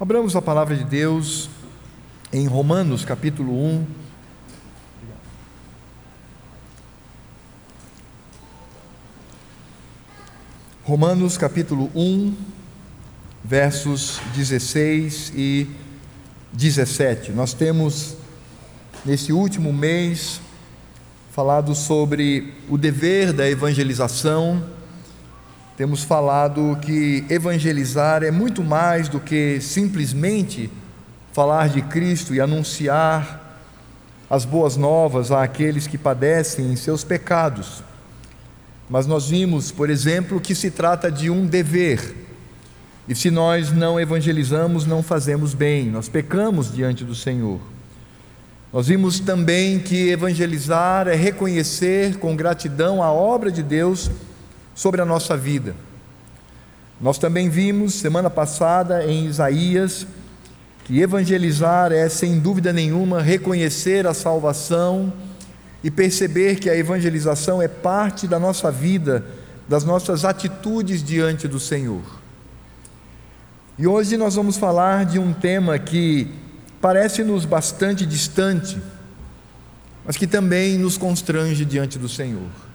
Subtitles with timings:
[0.00, 1.50] Abramos a palavra de Deus
[2.32, 3.86] em Romanos capítulo 1.
[10.84, 12.32] Romanos capítulo 1,
[13.42, 15.66] versos 16 e
[16.52, 17.32] 17.
[17.32, 18.16] Nós temos,
[19.04, 20.40] nesse último mês,
[21.32, 24.77] falado sobre o dever da evangelização
[25.78, 30.68] temos falado que evangelizar é muito mais do que simplesmente
[31.32, 33.62] falar de Cristo e anunciar
[34.28, 37.84] as boas novas àqueles que padecem em seus pecados.
[38.90, 42.26] Mas nós vimos, por exemplo, que se trata de um dever.
[43.06, 47.60] E se nós não evangelizamos, não fazemos bem, nós pecamos diante do Senhor.
[48.72, 54.10] Nós vimos também que evangelizar é reconhecer com gratidão a obra de Deus
[54.78, 55.74] sobre a nossa vida.
[57.00, 60.06] Nós também vimos semana passada em Isaías
[60.84, 65.12] que evangelizar é, sem dúvida nenhuma, reconhecer a salvação
[65.82, 69.26] e perceber que a evangelização é parte da nossa vida,
[69.68, 72.20] das nossas atitudes diante do Senhor.
[73.76, 76.32] E hoje nós vamos falar de um tema que
[76.80, 78.80] parece-nos bastante distante,
[80.06, 82.67] mas que também nos constrange diante do Senhor.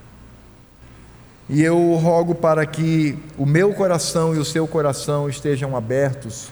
[1.49, 6.49] E eu rogo para que o meu coração e o seu coração estejam abertos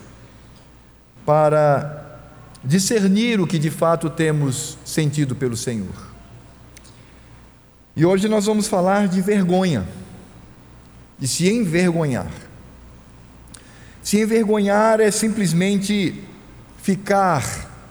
[1.25, 2.19] para
[2.63, 6.11] discernir o que de fato temos sentido pelo Senhor.
[7.95, 9.87] E hoje nós vamos falar de vergonha,
[11.17, 12.31] de se envergonhar.
[14.03, 16.23] Se envergonhar é simplesmente
[16.81, 17.43] ficar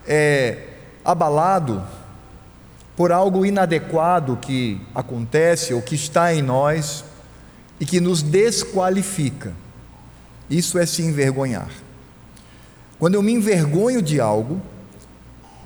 [0.06, 0.68] é,
[1.04, 1.82] abalado
[3.00, 7.02] por algo inadequado que acontece ou que está em nós
[7.80, 9.54] e que nos desqualifica.
[10.50, 11.70] Isso é se envergonhar.
[12.98, 14.60] Quando eu me envergonho de algo,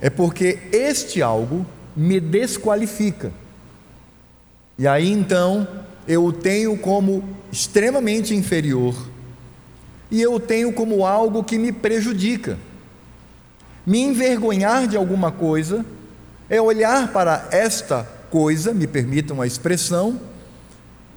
[0.01, 3.33] é porque este algo me desqualifica.
[4.79, 5.67] E aí então
[6.07, 8.95] eu o tenho como extremamente inferior
[10.09, 12.57] e eu o tenho como algo que me prejudica.
[13.85, 15.85] Me envergonhar de alguma coisa
[16.49, 20.21] é olhar para esta coisa, me permitam a expressão,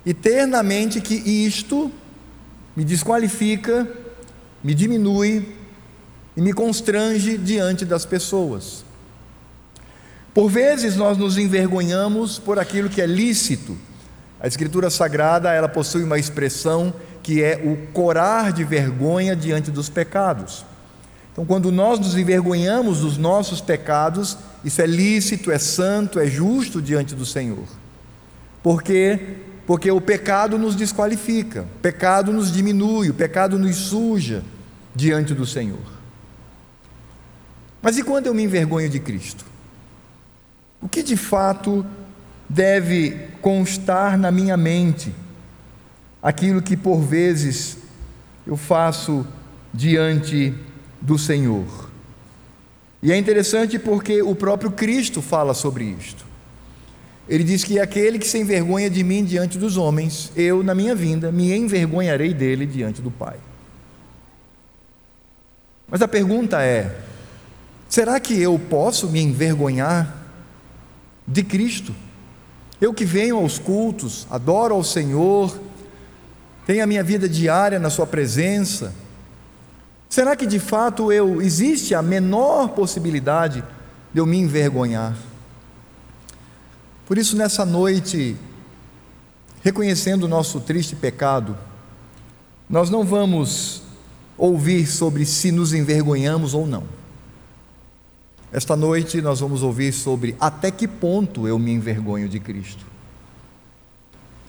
[0.05, 1.91] e ter na mente que isto
[2.75, 3.87] me desqualifica,
[4.63, 5.55] me diminui
[6.35, 8.85] e me constrange diante das pessoas.
[10.33, 13.75] Por vezes nós nos envergonhamos por aquilo que é lícito.
[14.39, 19.89] A Escritura Sagrada, ela possui uma expressão que é o corar de vergonha diante dos
[19.89, 20.63] pecados.
[21.33, 26.81] Então, quando nós nos envergonhamos dos nossos pecados, isso é lícito, é santo, é justo
[26.81, 27.63] diante do Senhor.
[28.61, 29.37] Por quê?
[29.65, 34.43] Porque o pecado nos desqualifica, o pecado nos diminui, o pecado nos suja
[34.93, 35.79] diante do Senhor.
[37.81, 39.45] Mas e quando eu me envergonho de Cristo?
[40.81, 41.85] O que de fato
[42.49, 45.15] deve constar na minha mente?
[46.21, 47.77] Aquilo que por vezes
[48.45, 49.25] eu faço
[49.73, 50.53] diante
[51.01, 51.86] do Senhor.
[53.01, 56.25] E é interessante porque o próprio Cristo fala sobre isto.
[57.29, 60.95] Ele diz que aquele que se envergonha de mim diante dos homens, eu, na minha
[60.95, 63.35] vinda, me envergonharei dele diante do Pai.
[65.89, 66.95] Mas a pergunta é:
[67.87, 70.25] será que eu posso me envergonhar
[71.27, 71.93] de Cristo?
[72.79, 75.57] Eu que venho aos cultos, adoro ao Senhor,
[76.65, 78.93] tenho a minha vida diária na Sua presença,
[80.09, 83.63] Será que de fato eu existe a menor possibilidade
[84.13, 85.15] de eu me envergonhar?
[87.05, 88.35] Por isso, nessa noite,
[89.61, 91.57] reconhecendo o nosso triste pecado,
[92.69, 93.81] nós não vamos
[94.37, 96.83] ouvir sobre se nos envergonhamos ou não.
[98.51, 102.85] Esta noite nós vamos ouvir sobre até que ponto eu me envergonho de Cristo.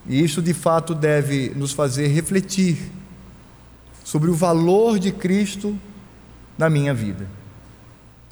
[0.07, 2.91] E isso de fato deve nos fazer refletir
[4.09, 5.79] sobre o valor de Cristo
[6.57, 7.29] na minha vida.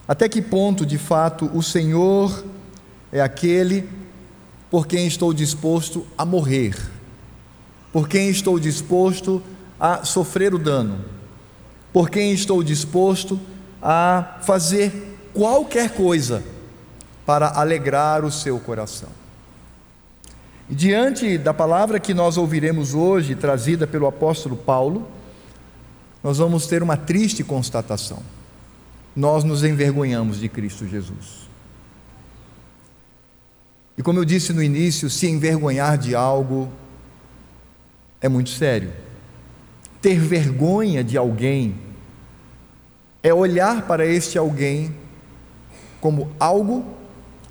[0.09, 2.47] Até que ponto, de fato, o Senhor
[3.13, 3.87] é aquele
[4.71, 6.75] por quem estou disposto a morrer,
[7.93, 9.43] por quem estou disposto
[9.79, 11.05] a sofrer o dano,
[11.93, 13.39] por quem estou disposto
[13.83, 16.43] a fazer qualquer coisa
[17.27, 19.11] para alegrar o seu coração.
[20.71, 25.15] E diante da palavra que nós ouviremos hoje, trazida pelo apóstolo Paulo,
[26.27, 28.21] nós vamos ter uma triste constatação.
[29.15, 31.49] Nós nos envergonhamos de Cristo Jesus.
[33.97, 36.69] E como eu disse no início, se envergonhar de algo
[38.21, 38.93] é muito sério.
[40.03, 41.77] Ter vergonha de alguém
[43.23, 44.97] é olhar para este alguém
[46.01, 46.85] como algo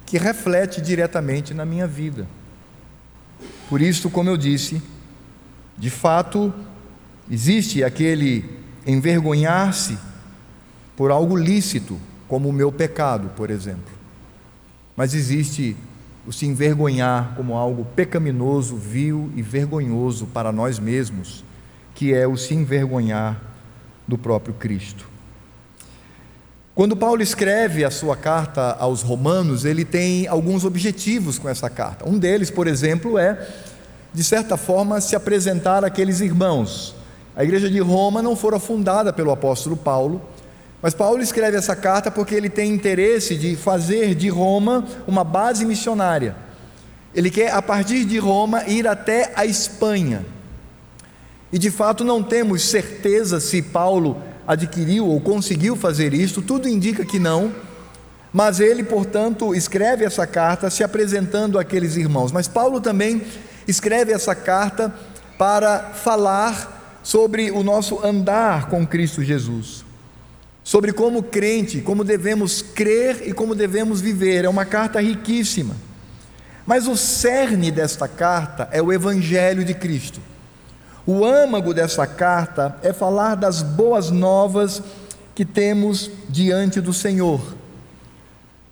[0.05, 2.27] que reflete diretamente na minha vida.
[3.69, 4.81] Por isso, como eu disse,
[5.77, 6.53] de fato,
[7.31, 9.97] existe aquele envergonhar-se
[10.95, 13.93] por algo lícito, como o meu pecado, por exemplo.
[14.95, 15.75] Mas existe
[16.25, 21.43] o se envergonhar como algo pecaminoso, vil e vergonhoso para nós mesmos,
[21.93, 23.41] que é o se envergonhar
[24.07, 25.07] do próprio Cristo.
[26.73, 32.07] Quando Paulo escreve a sua carta aos Romanos, ele tem alguns objetivos com essa carta.
[32.07, 33.47] Um deles, por exemplo, é,
[34.13, 36.95] de certa forma, se apresentar àqueles irmãos.
[37.35, 40.21] A igreja de Roma não fora fundada pelo apóstolo Paulo,
[40.81, 45.65] mas Paulo escreve essa carta porque ele tem interesse de fazer de Roma uma base
[45.65, 46.35] missionária.
[47.13, 50.25] Ele quer, a partir de Roma, ir até a Espanha.
[51.51, 57.03] E de fato não temos certeza se Paulo adquiriu ou conseguiu fazer isto, tudo indica
[57.03, 57.53] que não.
[58.31, 62.31] Mas ele, portanto, escreve essa carta se apresentando àqueles irmãos.
[62.31, 63.21] Mas Paulo também
[63.67, 64.93] escreve essa carta
[65.37, 66.74] para falar
[67.05, 69.85] sobre o nosso andar com Cristo Jesus
[70.65, 74.45] sobre como crente, como devemos crer e como devemos viver.
[74.45, 75.75] É uma carta riquíssima.
[76.65, 80.19] Mas o cerne desta carta é o Evangelho de Cristo.
[81.05, 84.81] O âmago dessa carta é falar das boas novas
[85.35, 87.55] que temos diante do Senhor.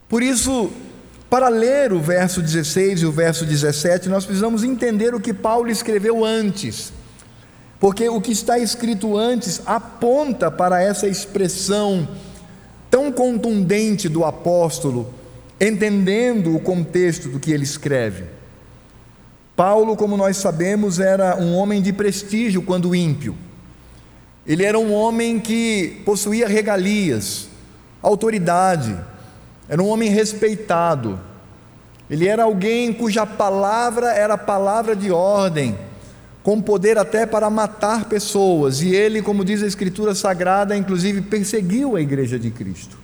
[0.10, 0.72] Por isso,
[1.30, 5.70] para ler o verso 16 e o verso 17, nós precisamos entender o que Paulo
[5.70, 6.92] escreveu antes
[7.84, 12.08] porque o que está escrito antes aponta para essa expressão
[12.90, 15.14] tão contundente do apóstolo,
[15.60, 18.24] entendendo o contexto do que ele escreve.
[19.54, 23.36] Paulo, como nós sabemos, era um homem de prestígio quando ímpio.
[24.48, 27.50] Ele era um homem que possuía regalias,
[28.02, 28.98] autoridade,
[29.68, 31.20] era um homem respeitado.
[32.10, 35.78] Ele era alguém cuja palavra era palavra de ordem
[36.44, 41.96] com poder até para matar pessoas, e ele, como diz a Escritura Sagrada, inclusive perseguiu
[41.96, 42.98] a igreja de Cristo.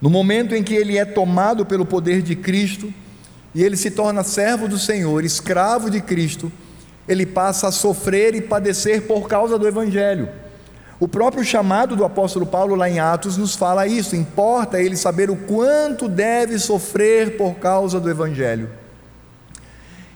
[0.00, 2.92] No momento em que ele é tomado pelo poder de Cristo,
[3.54, 6.50] e ele se torna servo do Senhor, escravo de Cristo,
[7.06, 10.28] ele passa a sofrer e padecer por causa do Evangelho.
[10.98, 15.30] O próprio chamado do apóstolo Paulo lá em Atos nos fala isso, importa ele saber
[15.30, 18.70] o quanto deve sofrer por causa do Evangelho.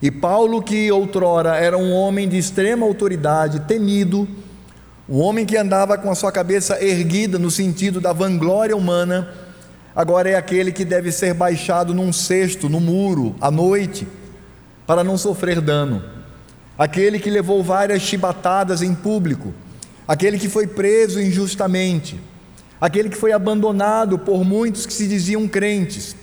[0.00, 4.28] E Paulo, que outrora era um homem de extrema autoridade, temido,
[5.08, 9.32] um homem que andava com a sua cabeça erguida no sentido da vanglória humana,
[9.96, 14.06] agora é aquele que deve ser baixado num cesto, no muro, à noite,
[14.86, 16.02] para não sofrer dano.
[16.78, 19.52] Aquele que levou várias chibatadas em público,
[20.06, 22.20] aquele que foi preso injustamente,
[22.80, 26.14] aquele que foi abandonado por muitos que se diziam crentes,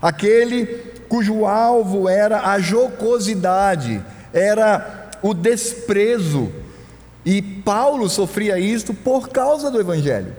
[0.00, 4.00] aquele cujo alvo era a jocosidade,
[4.32, 6.52] era o desprezo.
[7.26, 10.32] E Paulo sofria isto por causa do Evangelho.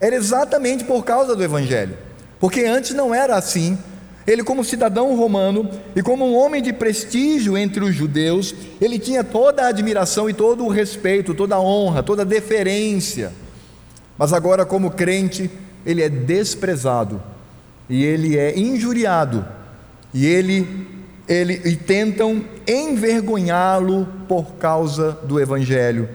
[0.00, 1.98] Era exatamente por causa do Evangelho,
[2.38, 3.76] porque antes não era assim.
[4.24, 9.24] Ele, como cidadão romano e como um homem de prestígio entre os judeus, ele tinha
[9.24, 13.32] toda a admiração e todo o respeito, toda a honra, toda a deferência.
[14.16, 15.50] Mas agora, como crente,
[15.84, 17.20] ele é desprezado
[17.88, 19.55] e ele é injuriado
[20.16, 20.66] e ele,
[21.28, 26.08] ele e tentam envergonhá-lo por causa do evangelho.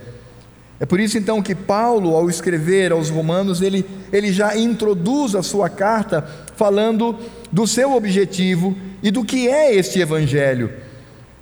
[0.79, 5.43] É por isso então que Paulo, ao escrever aos Romanos, ele, ele já introduz a
[5.43, 7.15] sua carta falando
[7.51, 10.71] do seu objetivo e do que é este evangelho.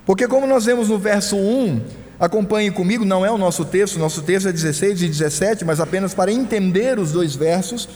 [0.04, 1.80] Porque, como nós vemos no verso 1,
[2.18, 6.12] acompanhe comigo, não é o nosso texto, nosso texto é 16 e 17, mas apenas
[6.12, 7.88] para entender os dois versos.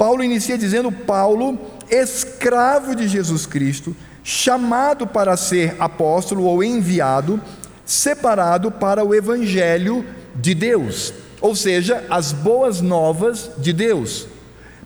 [0.00, 1.58] Paulo inicia dizendo: Paulo,
[1.90, 7.38] escravo de Jesus Cristo, chamado para ser apóstolo ou enviado,
[7.84, 10.02] separado para o evangelho
[10.34, 14.26] de Deus, ou seja, as boas novas de Deus.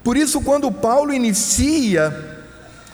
[0.03, 2.13] Por isso, quando Paulo inicia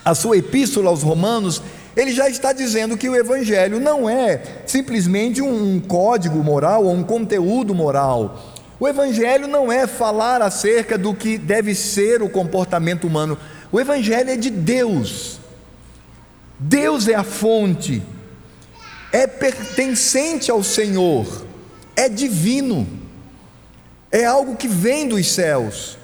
[0.04, 1.62] a sua epístola aos Romanos,
[1.96, 7.02] ele já está dizendo que o Evangelho não é simplesmente um código moral ou um
[7.02, 8.49] conteúdo moral,
[8.80, 13.36] o Evangelho não é falar acerca do que deve ser o comportamento humano.
[13.70, 15.38] O Evangelho é de Deus.
[16.58, 18.02] Deus é a fonte,
[19.12, 21.46] é pertencente ao Senhor,
[21.96, 22.86] é divino,
[24.10, 25.96] é algo que vem dos céus.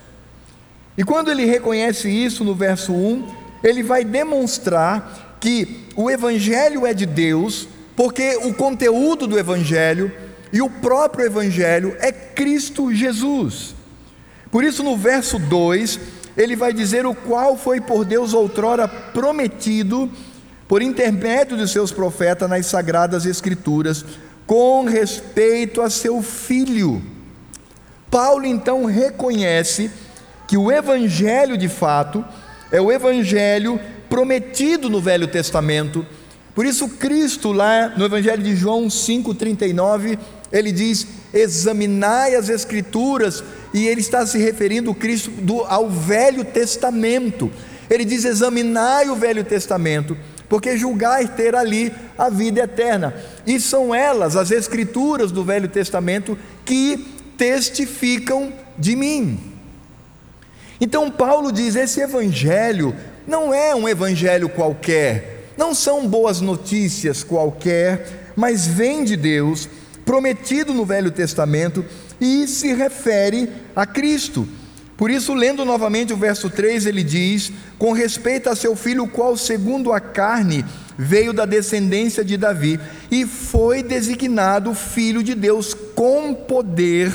[0.97, 3.27] E quando ele reconhece isso no verso 1,
[3.63, 10.11] ele vai demonstrar que o Evangelho é de Deus, porque o conteúdo do Evangelho
[10.53, 13.75] e o próprio Evangelho é Cristo Jesus.
[14.51, 16.01] Por isso, no verso 2,
[16.37, 20.11] ele vai dizer o qual foi por Deus outrora prometido,
[20.69, 24.05] por intermédio de seus profetas nas sagradas Escrituras,
[24.47, 27.03] com respeito a seu filho.
[28.11, 29.91] Paulo então reconhece
[30.47, 32.25] que o Evangelho de fato
[32.71, 36.07] é o Evangelho prometido no Velho Testamento.
[36.55, 40.19] Por isso, Cristo, lá no Evangelho de João 5,39,
[40.53, 43.43] ele diz: examinai as Escrituras,
[43.75, 47.51] e ele está se referindo Cristo do, ao Velho Testamento.
[47.91, 50.17] Ele diz: examinai o Velho Testamento,
[50.49, 53.15] porque julgai ter ali a vida eterna.
[53.47, 59.39] E são elas, as Escrituras do Velho Testamento, que testificam de mim.
[60.81, 62.95] Então, Paulo diz: esse Evangelho
[63.27, 69.69] não é um Evangelho qualquer, não são boas notícias qualquer, mas vem de Deus
[70.07, 71.85] prometido no Velho Testamento
[72.19, 74.49] e se refere a Cristo.
[74.97, 79.37] Por isso, lendo novamente o verso 3, ele diz: Com respeito a seu filho, qual,
[79.37, 80.65] segundo a carne,
[80.97, 87.13] veio da descendência de Davi e foi designado filho de Deus com poder,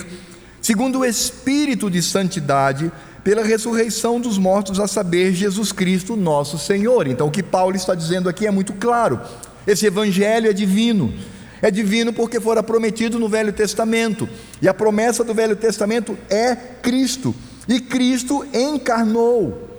[0.62, 2.92] segundo o espírito de santidade,
[3.24, 7.08] pela ressurreição dos mortos, a saber, Jesus Cristo, nosso Senhor.
[7.08, 9.20] Então, o que Paulo está dizendo aqui é muito claro:
[9.66, 11.12] esse evangelho é divino.
[11.62, 14.28] É divino porque fora prometido no Velho Testamento.
[14.62, 17.36] E a promessa do Velho Testamento é Cristo.
[17.68, 19.70] E Cristo encarnou.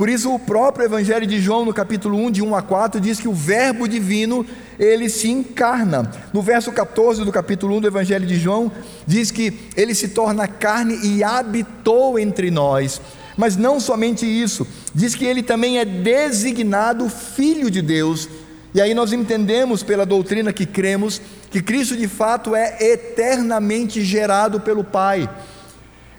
[0.00, 3.20] Por isso o próprio Evangelho de João, no capítulo 1, de 1 a 4, diz
[3.20, 4.46] que o verbo divino,
[4.78, 6.10] ele se encarna.
[6.32, 8.72] No verso 14 do capítulo 1 do Evangelho de João,
[9.06, 12.98] diz que ele se torna carne e habitou entre nós.
[13.36, 18.26] Mas não somente isso, diz que ele também é designado filho de Deus
[18.72, 24.60] e aí nós entendemos pela doutrina que cremos que Cristo de fato é eternamente gerado
[24.60, 25.28] pelo Pai.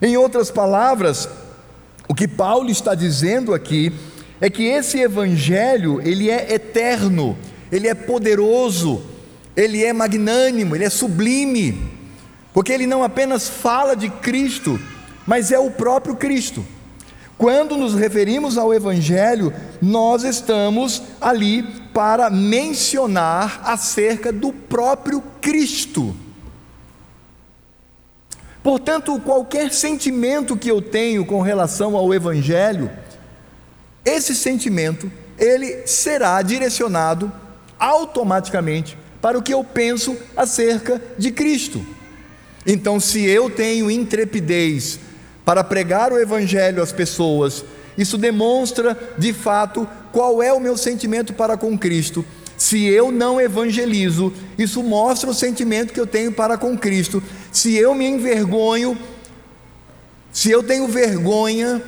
[0.01, 1.29] Em outras palavras,
[2.09, 3.93] o que Paulo está dizendo aqui
[4.41, 7.37] é que esse evangelho, ele é eterno,
[7.71, 9.01] ele é poderoso,
[9.55, 11.89] ele é magnânimo, ele é sublime,
[12.53, 14.77] porque ele não apenas fala de Cristo,
[15.25, 16.65] mas é o próprio Cristo.
[17.37, 26.15] Quando nos referimos ao Evangelho, nós estamos ali para mencionar acerca do próprio Cristo.
[28.63, 32.91] Portanto, qualquer sentimento que eu tenho com relação ao Evangelho,
[34.05, 37.31] esse sentimento, ele será direcionado
[37.79, 41.83] automaticamente para o que eu penso acerca de Cristo.
[42.65, 44.99] Então, se eu tenho intrepidez
[45.43, 47.65] para pregar o Evangelho às pessoas,
[47.97, 52.25] isso demonstra de fato qual é o meu sentimento para com Cristo.
[52.57, 57.23] Se eu não evangelizo, isso mostra o sentimento que eu tenho para com Cristo.
[57.51, 58.97] Se eu me envergonho,
[60.31, 61.81] se eu tenho vergonha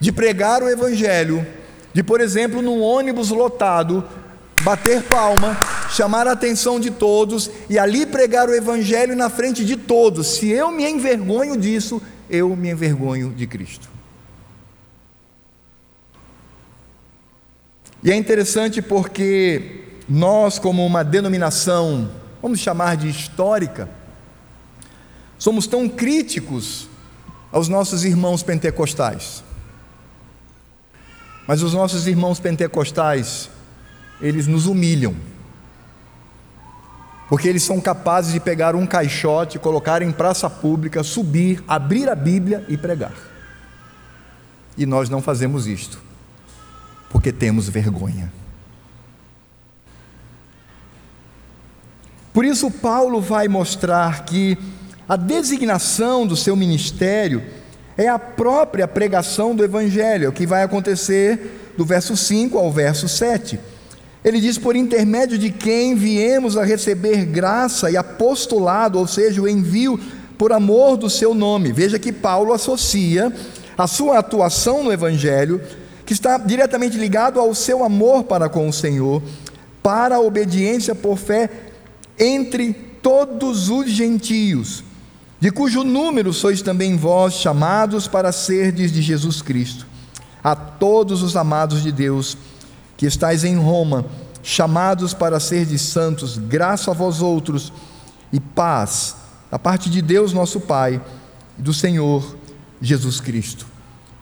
[0.00, 1.46] de pregar o Evangelho,
[1.92, 4.04] de, por exemplo, num ônibus lotado,
[4.62, 5.56] bater palma,
[5.90, 10.50] chamar a atenção de todos e ali pregar o Evangelho na frente de todos, se
[10.50, 13.95] eu me envergonho disso, eu me envergonho de Cristo.
[18.06, 22.08] E é interessante porque nós, como uma denominação,
[22.40, 23.90] vamos chamar de histórica,
[25.36, 26.88] somos tão críticos
[27.50, 29.42] aos nossos irmãos pentecostais.
[31.48, 33.50] Mas os nossos irmãos pentecostais,
[34.20, 35.16] eles nos humilham.
[37.28, 42.14] Porque eles são capazes de pegar um caixote, colocar em praça pública, subir, abrir a
[42.14, 43.14] Bíblia e pregar.
[44.78, 46.00] E nós não fazemos isto,
[47.10, 48.32] porque temos vergonha.
[52.32, 54.58] Por isso, Paulo vai mostrar que
[55.08, 57.42] a designação do seu ministério
[57.96, 63.08] é a própria pregação do Evangelho, o que vai acontecer do verso 5 ao verso
[63.08, 63.58] 7.
[64.24, 69.48] Ele diz: por intermédio de quem viemos a receber graça e apostolado, ou seja, o
[69.48, 69.98] envio
[70.36, 71.72] por amor do seu nome.
[71.72, 73.32] Veja que Paulo associa
[73.78, 75.60] a sua atuação no Evangelho,
[76.06, 79.20] que está diretamente ligado ao seu amor para com o Senhor,
[79.82, 81.50] para a obediência por fé
[82.18, 84.82] entre todos os gentios,
[85.38, 89.86] de cujo número sois também vós chamados para serdes de Jesus Cristo.
[90.42, 92.38] A todos os amados de Deus,
[92.96, 94.06] que estáis em Roma,
[94.42, 97.72] chamados para ser de santos, graça a vós outros
[98.32, 99.16] e paz
[99.50, 101.02] da parte de Deus nosso Pai
[101.58, 102.36] e do Senhor
[102.80, 103.75] Jesus Cristo.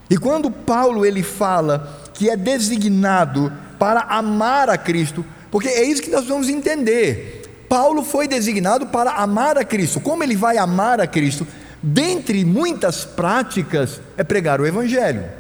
[0.08, 6.02] E quando Paulo ele fala que é designado para amar a Cristo, porque é isso
[6.02, 7.64] que nós vamos entender.
[7.68, 10.00] Paulo foi designado para amar a Cristo.
[10.00, 11.46] Como ele vai amar a Cristo?
[11.86, 15.30] dentre muitas práticas, é pregar o Evangelho.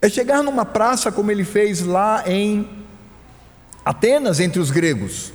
[0.00, 2.86] É chegar numa praça como ele fez lá em
[3.84, 5.32] Atenas, entre os gregos,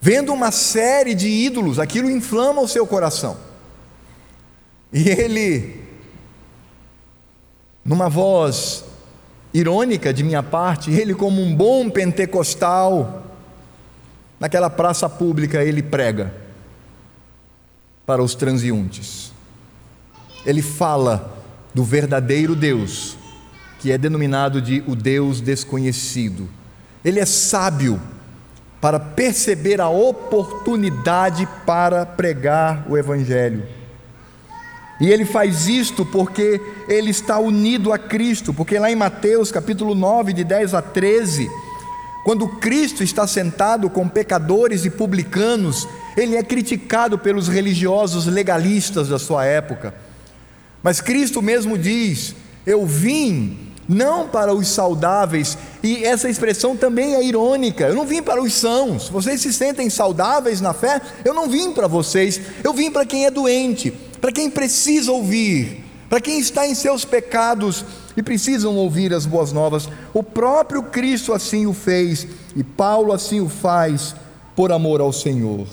[0.00, 3.36] vendo uma série de ídolos, aquilo inflama o seu coração.
[4.92, 5.84] E ele,
[7.84, 8.84] numa voz
[9.52, 13.24] irônica de minha parte, ele, como um bom pentecostal,
[14.38, 16.34] naquela praça pública, ele prega
[18.06, 19.32] para os transeuntes.
[20.46, 21.36] Ele fala
[21.74, 23.16] do verdadeiro Deus,
[23.80, 26.48] que é denominado de o Deus desconhecido.
[27.04, 28.00] Ele é sábio
[28.80, 33.66] para perceber a oportunidade para pregar o Evangelho.
[35.00, 39.94] E ele faz isto porque ele está unido a Cristo, porque lá em Mateus capítulo
[39.94, 41.48] 9, de 10 a 13,
[42.24, 49.18] quando Cristo está sentado com pecadores e publicanos, ele é criticado pelos religiosos legalistas da
[49.18, 49.94] sua época.
[50.82, 52.34] Mas Cristo mesmo diz:
[52.66, 57.84] Eu vim não para os saudáveis, e essa expressão também é irônica.
[57.86, 59.08] Eu não vim para os sãos.
[59.08, 61.00] Vocês se sentem saudáveis na fé?
[61.24, 62.40] Eu não vim para vocês.
[62.62, 63.90] Eu vim para quem é doente,
[64.20, 67.84] para quem precisa ouvir, para quem está em seus pecados
[68.16, 69.88] e precisam ouvir as boas novas.
[70.12, 74.14] O próprio Cristo assim o fez e Paulo assim o faz
[74.56, 75.66] por amor ao Senhor.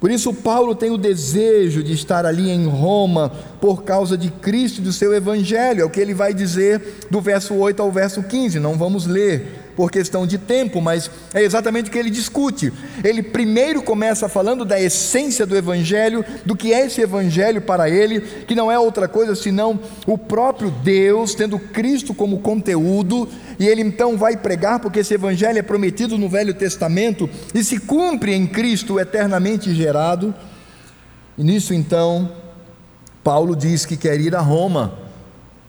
[0.00, 4.78] Por isso, Paulo tem o desejo de estar ali em Roma por causa de Cristo
[4.78, 8.22] e do seu Evangelho, é o que ele vai dizer do verso 8 ao verso
[8.22, 8.60] 15.
[8.60, 12.72] Não vamos ler por questão de tempo, mas é exatamente o que ele discute.
[13.02, 18.20] Ele primeiro começa falando da essência do Evangelho, do que é esse Evangelho para ele,
[18.20, 23.28] que não é outra coisa senão o próprio Deus, tendo Cristo como conteúdo,
[23.58, 27.78] e ele então vai pregar, porque esse Evangelho é prometido no Velho Testamento e se
[27.78, 30.34] cumpre em Cristo eternamente gerado.
[31.36, 32.30] E nisso então,
[33.22, 35.03] Paulo diz que quer ir a Roma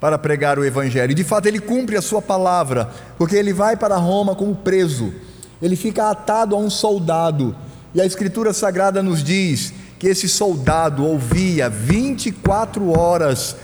[0.05, 1.13] para pregar o Evangelho.
[1.13, 5.11] E de fato ele cumpre a sua palavra, porque ele vai para Roma como preso,
[5.59, 7.55] ele fica atado a um soldado,
[7.91, 13.55] e a Escritura Sagrada nos diz que esse soldado ouvia 24 horas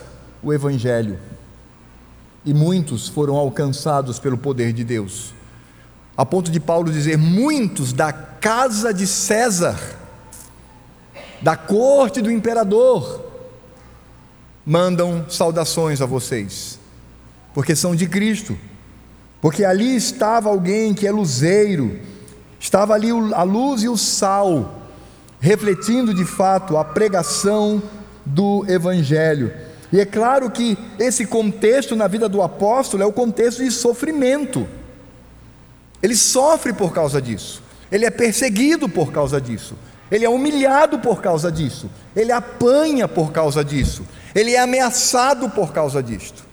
[0.41, 1.19] o Evangelho,
[2.43, 5.35] e muitos foram alcançados pelo poder de Deus,
[6.17, 9.79] a ponto de Paulo dizer: muitos da casa de César,
[11.39, 13.30] da corte do imperador,
[14.65, 16.79] mandam saudações a vocês,
[17.53, 18.57] porque são de Cristo,
[19.41, 21.99] porque ali estava alguém que é luzeiro,
[22.59, 24.81] estava ali a luz e o sal,
[25.39, 27.81] refletindo de fato a pregação
[28.25, 29.51] do Evangelho.
[29.91, 34.67] E é claro que esse contexto na vida do apóstolo é o contexto de sofrimento.
[36.01, 39.75] Ele sofre por causa disso, ele é perseguido por causa disso,
[40.11, 45.71] ele é humilhado por causa disso, ele apanha por causa disso, ele é ameaçado por
[45.71, 46.43] causa disto.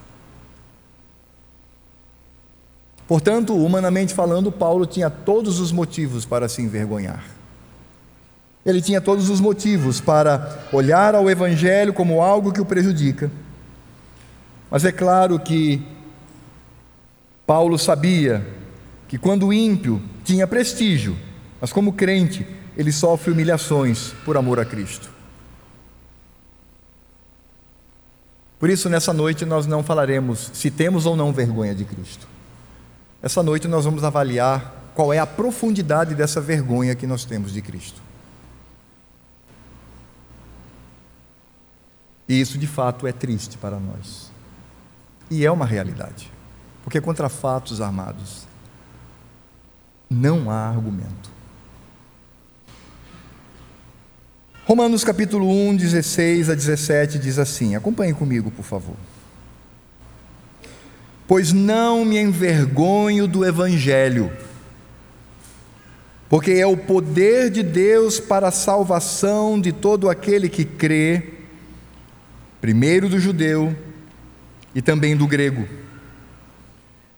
[3.09, 7.25] Portanto, humanamente falando, Paulo tinha todos os motivos para se envergonhar.
[8.67, 13.31] Ele tinha todos os motivos para olhar ao Evangelho como algo que o prejudica.
[14.71, 15.83] Mas é claro que
[17.47, 18.47] Paulo sabia
[19.09, 21.17] que quando ímpio tinha prestígio,
[21.59, 22.47] mas como crente,
[22.79, 25.11] ele sofre humilhações por amor a Cristo.
[28.57, 32.29] Por isso, nessa noite, nós não falaremos se temos ou não vergonha de Cristo.
[33.21, 37.61] Essa noite, nós vamos avaliar qual é a profundidade dessa vergonha que nós temos de
[37.61, 38.01] Cristo.
[42.29, 44.31] E isso, de fato, é triste para nós.
[45.29, 46.31] E é uma realidade.
[46.85, 48.47] Porque contra fatos armados
[50.09, 51.28] não há argumento.
[54.69, 58.97] Romanos capítulo 1, 16 a 17 diz assim: acompanhe comigo, por favor.
[61.27, 64.31] Pois não me envergonho do Evangelho,
[66.29, 71.23] porque é o poder de Deus para a salvação de todo aquele que crê,
[72.61, 73.75] primeiro do judeu
[74.75, 75.67] e também do grego.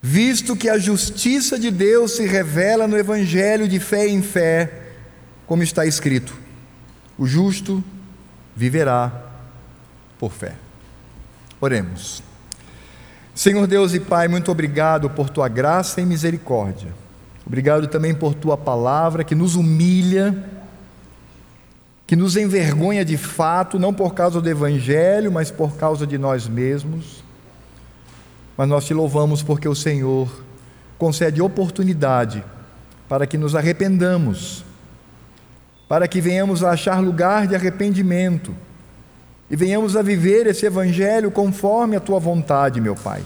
[0.01, 4.73] Visto que a justiça de Deus se revela no Evangelho de fé em fé,
[5.49, 6.49] como está escrito
[7.20, 7.85] o justo
[8.56, 9.12] viverá
[10.18, 10.54] por fé.
[11.61, 12.22] Oremos.
[13.35, 16.94] Senhor Deus e Pai, muito obrigado por tua graça e misericórdia.
[17.46, 20.35] Obrigado também por tua palavra que nos humilha,
[22.06, 26.48] que nos envergonha de fato, não por causa do Evangelho, mas por causa de nós
[26.48, 27.22] mesmos.
[28.56, 30.42] Mas nós te louvamos porque o Senhor
[30.96, 32.42] concede oportunidade
[33.06, 34.64] para que nos arrependamos
[35.90, 38.55] para que venhamos a achar lugar de arrependimento
[39.50, 43.24] e venhamos a viver esse Evangelho conforme a tua vontade, meu Pai.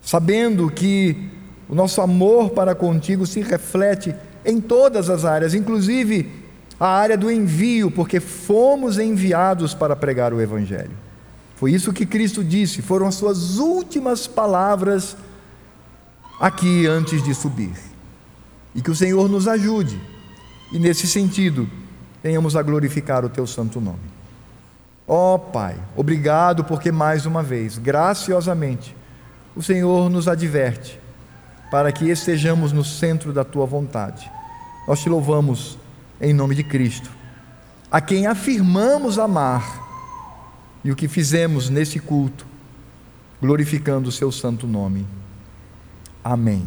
[0.00, 1.30] Sabendo que
[1.68, 6.30] o nosso amor para contigo se reflete em todas as áreas, inclusive
[6.78, 10.96] a área do envio, porque fomos enviados para pregar o Evangelho.
[11.56, 15.16] Foi isso que Cristo disse, foram as suas últimas palavras
[16.38, 17.72] aqui antes de subir.
[18.76, 20.11] E que o Senhor nos ajude,
[20.72, 21.68] e nesse sentido,
[22.22, 24.00] venhamos a glorificar o teu santo nome.
[25.06, 28.96] Ó oh, Pai, obrigado porque mais uma vez, graciosamente,
[29.54, 30.98] o Senhor nos adverte
[31.70, 34.30] para que estejamos no centro da tua vontade.
[34.88, 35.78] Nós te louvamos
[36.20, 37.10] em nome de Cristo,
[37.90, 39.82] a quem afirmamos amar,
[40.84, 42.46] e o que fizemos nesse culto,
[43.40, 45.06] glorificando o seu santo nome.
[46.24, 46.66] Amém.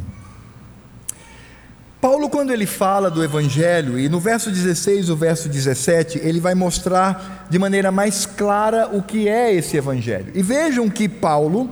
[2.06, 6.40] Paulo, quando ele fala do Evangelho, e no verso 16 e o verso 17, ele
[6.40, 10.32] vai mostrar de maneira mais clara o que é esse Evangelho.
[10.36, 11.68] E vejam que Paulo,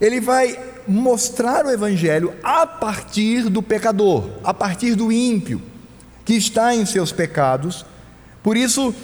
[0.00, 0.58] ele vai
[0.88, 5.60] mostrar o Evangelho a partir do pecador, a partir do ímpio,
[6.24, 7.84] que está em seus pecados.
[8.42, 8.94] Por isso,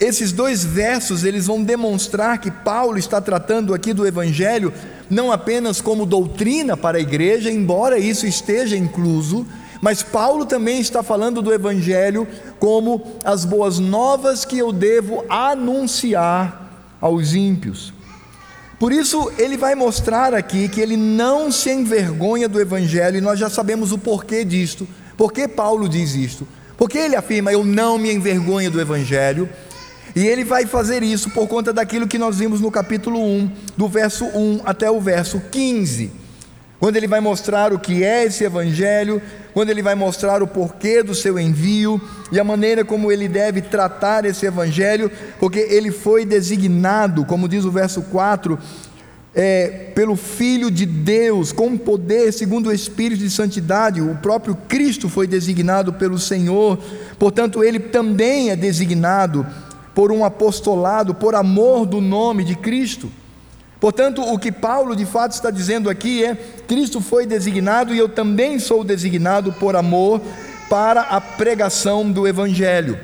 [0.00, 4.72] esses dois versos, eles vão demonstrar que Paulo está tratando aqui do Evangelho
[5.10, 9.46] não apenas como doutrina para a igreja, embora isso esteja incluso,
[9.80, 12.26] mas Paulo também está falando do Evangelho
[12.58, 17.92] como as boas novas que eu devo anunciar aos ímpios.
[18.78, 23.38] Por isso, ele vai mostrar aqui que ele não se envergonha do Evangelho, e nós
[23.38, 24.86] já sabemos o porquê disto.
[25.16, 26.46] Por que Paulo diz isto?
[26.76, 29.48] Porque ele afirma: Eu não me envergonho do Evangelho.
[30.14, 33.86] E ele vai fazer isso por conta daquilo que nós vimos no capítulo 1, do
[33.86, 36.26] verso 1 até o verso 15
[36.78, 39.20] quando ele vai mostrar o que é esse evangelho,
[39.56, 41.98] quando ele vai mostrar o porquê do seu envio
[42.30, 47.64] e a maneira como ele deve tratar esse evangelho, porque ele foi designado, como diz
[47.64, 48.58] o verso 4,
[49.34, 55.08] é, pelo Filho de Deus, com poder, segundo o Espírito de Santidade, o próprio Cristo
[55.08, 56.78] foi designado pelo Senhor,
[57.18, 59.46] portanto, ele também é designado
[59.94, 63.10] por um apostolado, por amor do nome de Cristo.
[63.80, 66.34] Portanto, o que Paulo de fato está dizendo aqui é:
[66.66, 70.20] Cristo foi designado e eu também sou designado por amor
[70.68, 72.98] para a pregação do Evangelho.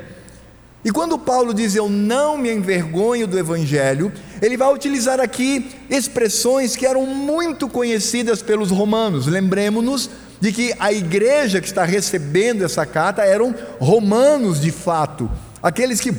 [0.85, 6.75] E quando Paulo diz eu não me envergonho do Evangelho, ele vai utilizar aqui expressões
[6.75, 9.27] que eram muito conhecidas pelos romanos.
[9.27, 15.31] Lembremos-nos de que a igreja que está recebendo essa carta eram romanos de fato,
[15.63, 16.13] aqueles que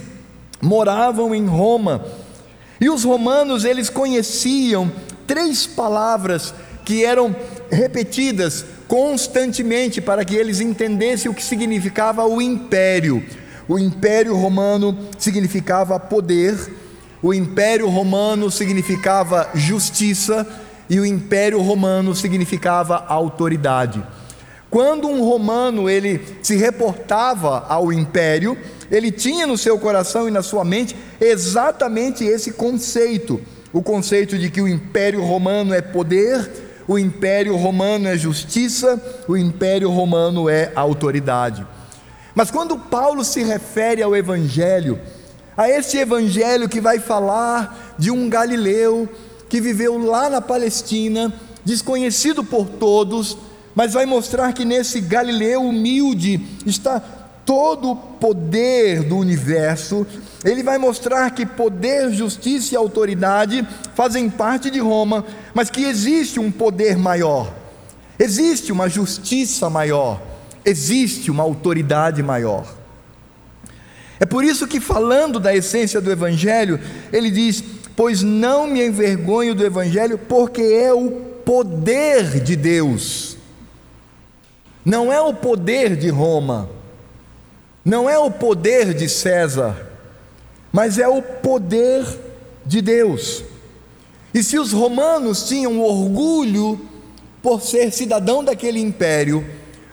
[0.62, 2.06] moravam em Roma
[2.84, 4.91] e os romanos, eles conheciam
[5.26, 7.34] três palavras que eram
[7.72, 13.26] repetidas constantemente para que eles entendessem o que significava o império.
[13.69, 16.58] O império romano significava poder,
[17.22, 20.46] o império romano significava justiça
[20.89, 24.04] e o império romano significava autoridade.
[24.74, 28.58] Quando um romano ele se reportava ao império,
[28.90, 33.40] ele tinha no seu coração e na sua mente exatamente esse conceito:
[33.72, 36.50] o conceito de que o império romano é poder,
[36.88, 41.68] o império romano é justiça, o império romano é autoridade.
[42.34, 45.00] Mas quando Paulo se refere ao evangelho,
[45.56, 49.08] a esse evangelho que vai falar de um galileu
[49.48, 51.32] que viveu lá na Palestina,
[51.64, 53.38] desconhecido por todos,
[53.76, 57.00] mas vai mostrar que nesse Galileu humilde está
[57.46, 60.06] todo o poder do universo,
[60.44, 66.40] ele vai mostrar que poder, justiça e autoridade fazem parte de Roma, mas que existe
[66.40, 67.54] um poder maior,
[68.20, 70.22] existe uma justiça maior,
[70.66, 72.84] existe uma autoridade maior.
[74.20, 76.80] É por isso que, falando da essência do Evangelho,
[77.12, 77.62] ele diz:
[77.96, 81.12] Pois não me envergonho do Evangelho, porque é o
[81.44, 83.33] poder de Deus,
[84.86, 86.69] não é o poder de Roma
[87.86, 89.76] não é o poder de César,
[90.72, 92.06] mas é o poder
[92.65, 93.43] de Deus.
[94.34, 96.80] E se os romanos tinham orgulho
[97.41, 99.46] por ser cidadão daquele império,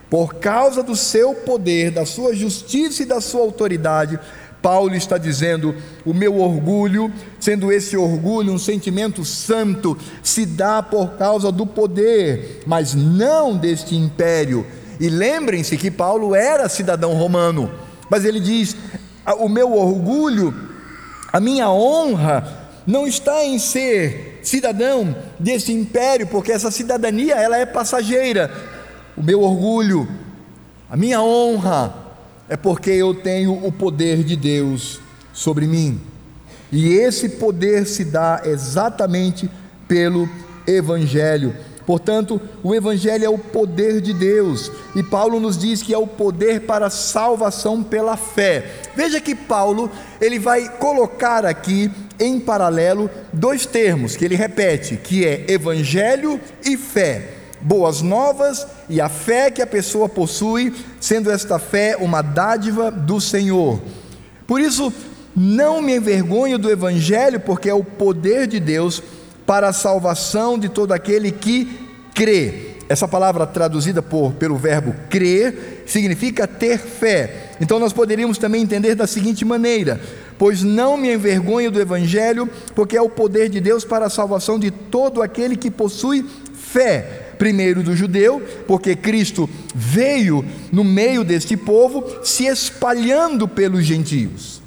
[0.08, 4.18] por causa do seu poder, da sua justiça e da sua autoridade,
[4.62, 5.74] Paulo está dizendo:
[6.04, 12.62] o meu orgulho, sendo esse orgulho um sentimento santo, se dá por causa do poder,
[12.66, 14.64] mas não deste império
[15.00, 17.72] e lembrem-se que Paulo era cidadão romano,
[18.10, 18.76] mas ele diz:
[19.38, 20.54] o meu orgulho,
[21.32, 27.64] a minha honra, não está em ser cidadão desse império, porque essa cidadania ela é
[27.64, 28.50] passageira.
[29.16, 30.06] O meu orgulho,
[30.90, 31.94] a minha honra
[32.46, 35.00] é porque eu tenho o poder de Deus
[35.32, 35.98] sobre mim.
[36.70, 39.50] E esse poder se dá exatamente
[39.88, 40.28] pelo
[40.66, 41.54] Evangelho.
[41.90, 46.06] Portanto, o Evangelho é o poder de Deus, e Paulo nos diz que é o
[46.06, 48.64] poder para salvação pela fé.
[48.94, 55.26] Veja que Paulo ele vai colocar aqui em paralelo dois termos que ele repete, que
[55.26, 57.30] é Evangelho e fé.
[57.60, 63.20] Boas novas e a fé que a pessoa possui, sendo esta fé uma dádiva do
[63.20, 63.80] Senhor.
[64.46, 64.92] Por isso,
[65.34, 69.02] não me envergonho do Evangelho, porque é o poder de Deus
[69.46, 72.70] para a salvação de todo aquele que crê.
[72.88, 77.52] Essa palavra traduzida por, pelo verbo crer significa ter fé.
[77.60, 80.00] Então nós poderíamos também entender da seguinte maneira:
[80.36, 84.58] Pois não me envergonho do Evangelho, porque é o poder de Deus para a salvação
[84.58, 86.24] de todo aquele que possui
[86.54, 87.34] fé.
[87.38, 94.60] Primeiro do judeu, porque Cristo veio no meio deste povo, se espalhando pelos gentios.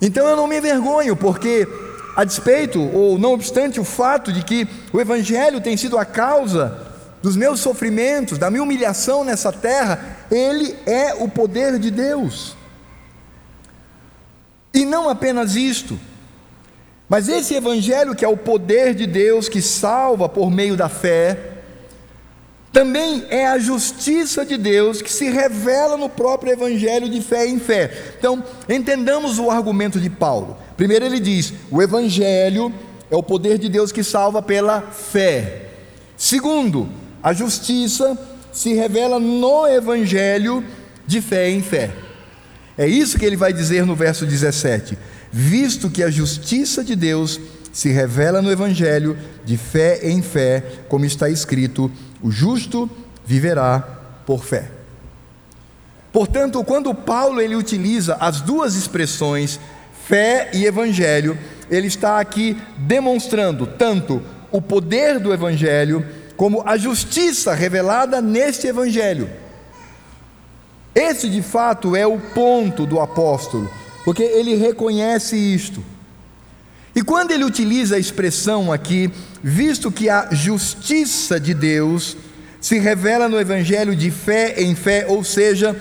[0.00, 1.66] Então eu não me envergonho, porque,
[2.16, 6.78] a despeito, ou não obstante o fato de que o Evangelho tem sido a causa
[7.22, 12.56] dos meus sofrimentos, da minha humilhação nessa terra, ele é o poder de Deus.
[14.72, 15.98] E não apenas isto,
[17.08, 21.53] mas esse Evangelho que é o poder de Deus que salva por meio da fé,
[22.74, 27.60] também é a justiça de Deus que se revela no próprio Evangelho de fé em
[27.60, 27.88] fé.
[28.18, 30.58] Então, entendamos o argumento de Paulo.
[30.76, 32.74] Primeiro, ele diz: o Evangelho
[33.08, 35.68] é o poder de Deus que salva pela fé.
[36.16, 36.88] Segundo,
[37.22, 38.18] a justiça
[38.52, 40.64] se revela no Evangelho
[41.06, 41.92] de fé em fé.
[42.76, 44.98] É isso que ele vai dizer no verso 17:
[45.30, 47.38] visto que a justiça de Deus
[47.74, 51.90] se revela no Evangelho de fé em fé, como está escrito
[52.22, 52.88] o justo
[53.26, 53.80] viverá
[54.24, 54.70] por fé.
[56.12, 59.58] Portanto, quando Paulo ele utiliza as duas expressões
[60.06, 61.36] fé e evangelho,
[61.68, 66.06] ele está aqui demonstrando tanto o poder do evangelho
[66.36, 69.28] como a justiça revelada neste evangelho.
[70.94, 73.68] Esse de fato é o ponto do apóstolo,
[74.04, 75.82] porque ele reconhece isto.
[76.94, 79.10] E quando ele utiliza a expressão aqui,
[79.42, 82.16] visto que a justiça de Deus
[82.60, 85.78] se revela no evangelho de fé em fé, ou seja,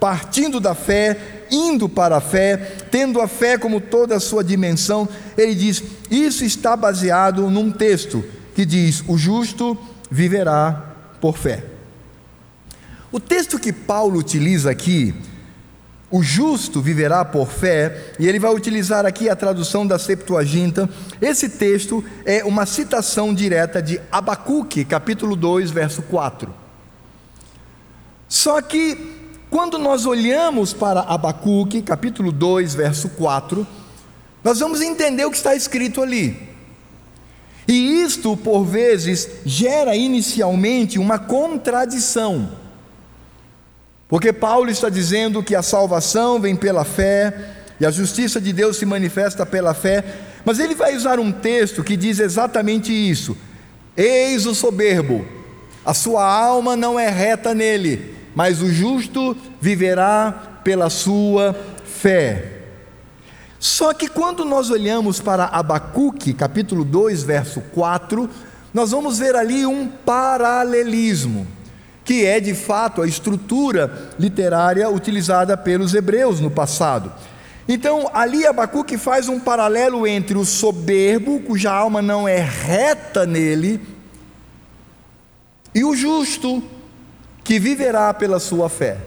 [0.00, 1.16] partindo da fé,
[1.50, 2.56] indo para a fé,
[2.90, 8.24] tendo a fé como toda a sua dimensão, ele diz: isso está baseado num texto
[8.54, 9.78] que diz: o justo
[10.10, 11.64] viverá por fé.
[13.12, 15.14] O texto que Paulo utiliza aqui
[16.16, 20.88] o justo viverá por fé, e ele vai utilizar aqui a tradução da Septuaginta.
[21.20, 26.54] Esse texto é uma citação direta de Abacuque, capítulo 2, verso 4.
[28.26, 28.96] Só que,
[29.50, 33.66] quando nós olhamos para Abacuque, capítulo 2, verso 4,
[34.42, 36.48] nós vamos entender o que está escrito ali.
[37.68, 42.65] E isto, por vezes, gera inicialmente uma contradição.
[44.08, 47.34] Porque Paulo está dizendo que a salvação vem pela fé
[47.80, 50.04] e a justiça de Deus se manifesta pela fé,
[50.44, 53.36] mas ele vai usar um texto que diz exatamente isso:
[53.96, 55.26] Eis o soberbo,
[55.84, 62.52] a sua alma não é reta nele, mas o justo viverá pela sua fé.
[63.58, 68.30] Só que quando nós olhamos para Abacuque, capítulo 2, verso 4,
[68.72, 71.55] nós vamos ver ali um paralelismo
[72.06, 77.12] que é de fato a estrutura literária utilizada pelos hebreus no passado.
[77.68, 83.80] Então, ali Abacuque faz um paralelo entre o soberbo, cuja alma não é reta nele,
[85.74, 86.62] e o justo,
[87.42, 88.98] que viverá pela sua fé.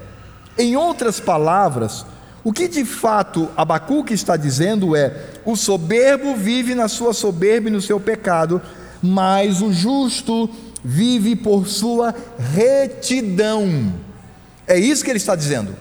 [0.57, 2.05] Em outras palavras,
[2.43, 5.13] o que de fato Abacuque está dizendo é:
[5.45, 8.62] o soberbo vive na sua soberba e no seu pecado,
[9.01, 10.49] mas o justo
[10.83, 13.93] vive por sua retidão.
[14.67, 15.75] É isso que ele está dizendo.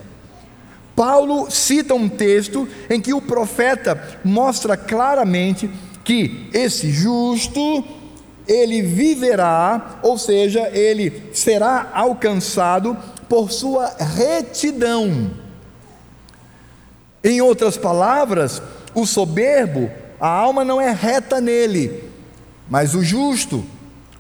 [0.97, 5.71] Paulo cita um texto em que o profeta mostra claramente
[6.03, 7.85] que esse justo
[8.49, 12.97] ele viverá, ou seja, ele será alcançado
[13.29, 15.31] por sua retidão.
[17.23, 18.63] Em outras palavras,
[18.95, 22.05] o soberbo, a alma não é reta nele,
[22.71, 23.65] mas o justo,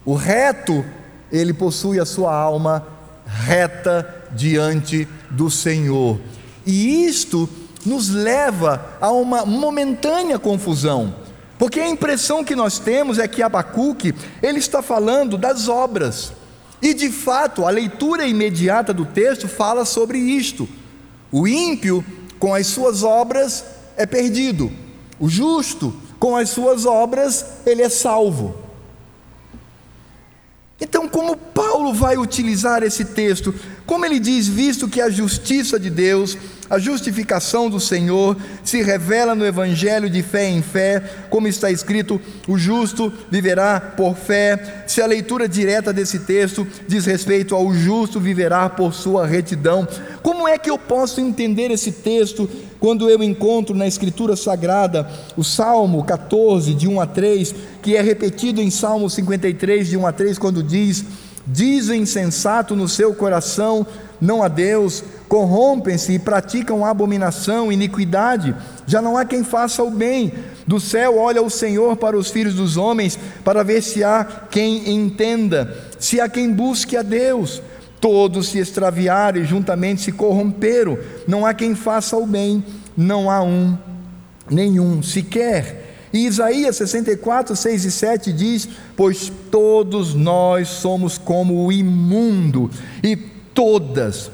[0.09, 0.83] o reto,
[1.31, 2.83] ele possui a sua alma
[3.27, 6.19] reta diante do Senhor.
[6.65, 7.47] E isto
[7.85, 11.15] nos leva a uma momentânea confusão,
[11.59, 16.33] porque a impressão que nós temos é que Abacuque, ele está falando das obras.
[16.81, 20.67] E de fato, a leitura imediata do texto fala sobre isto.
[21.31, 22.03] O ímpio,
[22.39, 23.63] com as suas obras,
[23.95, 24.73] é perdido.
[25.21, 28.68] O justo, com as suas obras, ele é salvo.
[30.81, 33.55] Então, como Paulo vai utilizar esse texto?
[33.89, 36.37] Como ele diz, visto que a justiça de Deus,
[36.69, 42.21] a justificação do Senhor, se revela no Evangelho de fé em fé, como está escrito:
[42.47, 44.85] o justo viverá por fé.
[44.87, 49.89] Se a leitura direta desse texto diz respeito ao justo viverá por sua retidão,
[50.23, 52.47] como é que eu posso entender esse texto
[52.79, 58.03] quando eu encontro na Escritura Sagrada o Salmo 14, de 1 a 3, que é
[58.03, 61.07] repetido em Salmo 53, de 1 a 3, quando diz:
[61.51, 63.87] Diz o insensato no seu coração,
[64.21, 68.55] não a Deus, corrompem-se e praticam abominação, iniquidade,
[68.87, 70.31] já não há quem faça o bem.
[70.67, 74.91] Do céu olha o Senhor para os filhos dos homens, para ver se há quem
[74.91, 77.63] entenda, se há quem busque a Deus.
[77.99, 80.99] Todos se extraviaram e juntamente se corromperam.
[81.27, 82.63] Não há quem faça o bem,
[82.95, 83.75] não há um,
[84.51, 85.88] nenhum sequer.
[86.13, 92.71] E Isaías 64, 6 e 7 diz: Pois todos nós somos como o imundo,
[93.03, 94.31] e todas,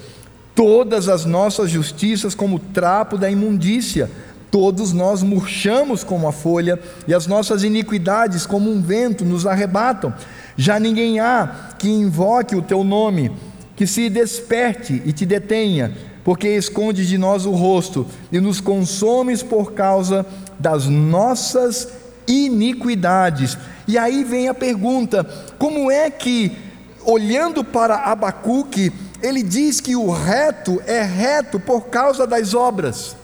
[0.55, 4.11] todas as nossas justiças como trapo da imundícia.
[4.51, 10.15] Todos nós murchamos como a folha, e as nossas iniquidades, como um vento, nos arrebatam.
[10.57, 13.33] Já ninguém há que invoque o teu nome
[13.75, 15.93] que se desperte e te detenha,
[16.25, 20.25] porque esconde de nós o rosto e nos consomes por causa
[20.59, 21.87] das nossas
[22.27, 23.59] iniquidades.
[23.87, 25.23] E aí vem a pergunta:
[25.59, 26.57] como é que,
[27.05, 28.91] olhando para Abacuque,
[29.23, 33.15] ele diz que o reto é reto por causa das obras?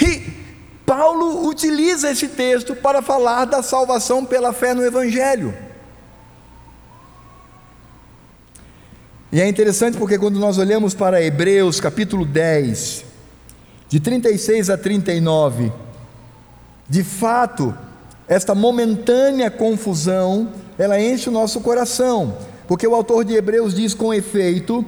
[0.00, 0.32] E
[0.86, 5.67] Paulo utiliza esse texto para falar da salvação pela fé no Evangelho.
[9.30, 13.04] E é interessante porque quando nós olhamos para Hebreus capítulo 10,
[13.86, 15.70] de 36 a 39,
[16.88, 17.76] de fato,
[18.26, 24.14] esta momentânea confusão, ela enche o nosso coração, porque o autor de Hebreus diz com
[24.14, 24.82] efeito,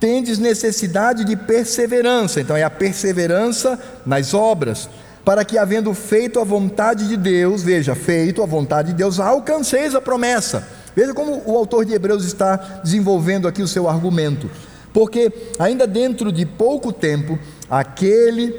[0.00, 4.88] tendes necessidade de perseverança, então é a perseverança nas obras,
[5.26, 9.94] para que havendo feito a vontade de Deus, veja, feito a vontade de Deus, alcanceis
[9.94, 10.66] a promessa.
[10.94, 14.50] Veja como o autor de Hebreus está desenvolvendo aqui o seu argumento.
[14.92, 18.54] Porque ainda dentro de pouco tempo, aquele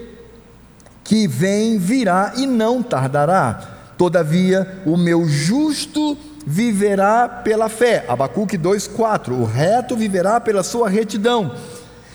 [1.03, 3.93] que vem virá e não tardará.
[3.97, 8.03] Todavia, o meu justo viverá pela fé.
[8.07, 9.33] Abacuque 2:4.
[9.33, 11.55] O reto viverá pela sua retidão.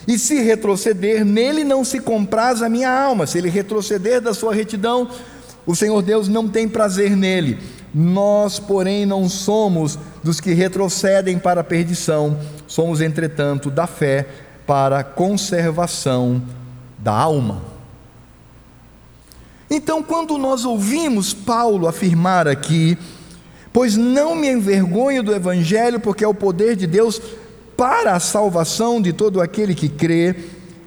[0.07, 3.27] E se retroceder, nele não se compraz a minha alma.
[3.27, 5.09] Se ele retroceder da sua retidão,
[5.67, 7.59] o Senhor Deus não tem prazer nele.
[7.95, 14.27] Nós, porém, não somos dos que retrocedem para a perdição, somos, entretanto, da fé
[14.67, 16.41] para a conservação
[16.99, 17.63] da alma.
[19.69, 22.99] Então, quando nós ouvimos Paulo afirmar aqui,
[23.73, 27.21] pois não me envergonho do Evangelho, porque é o poder de Deus
[27.77, 30.35] para a salvação de todo aquele que crê,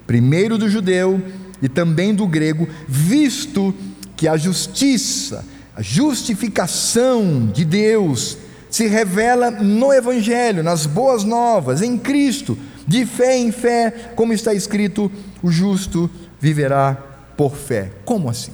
[0.06, 1.20] primeiro do judeu
[1.60, 3.74] e também do grego, visto
[4.16, 5.44] que a justiça,
[5.76, 8.38] a justificação de Deus
[8.70, 12.56] se revela no Evangelho, nas boas novas, em Cristo,
[12.86, 15.10] de fé em fé, como está escrito:
[15.42, 16.10] o justo
[16.40, 16.96] viverá
[17.36, 17.90] por fé.
[18.04, 18.52] Como assim?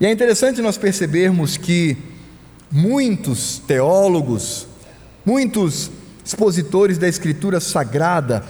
[0.00, 1.96] E é interessante nós percebermos que
[2.70, 4.66] muitos teólogos,
[5.24, 5.90] muitos
[6.24, 8.44] expositores da Escritura Sagrada,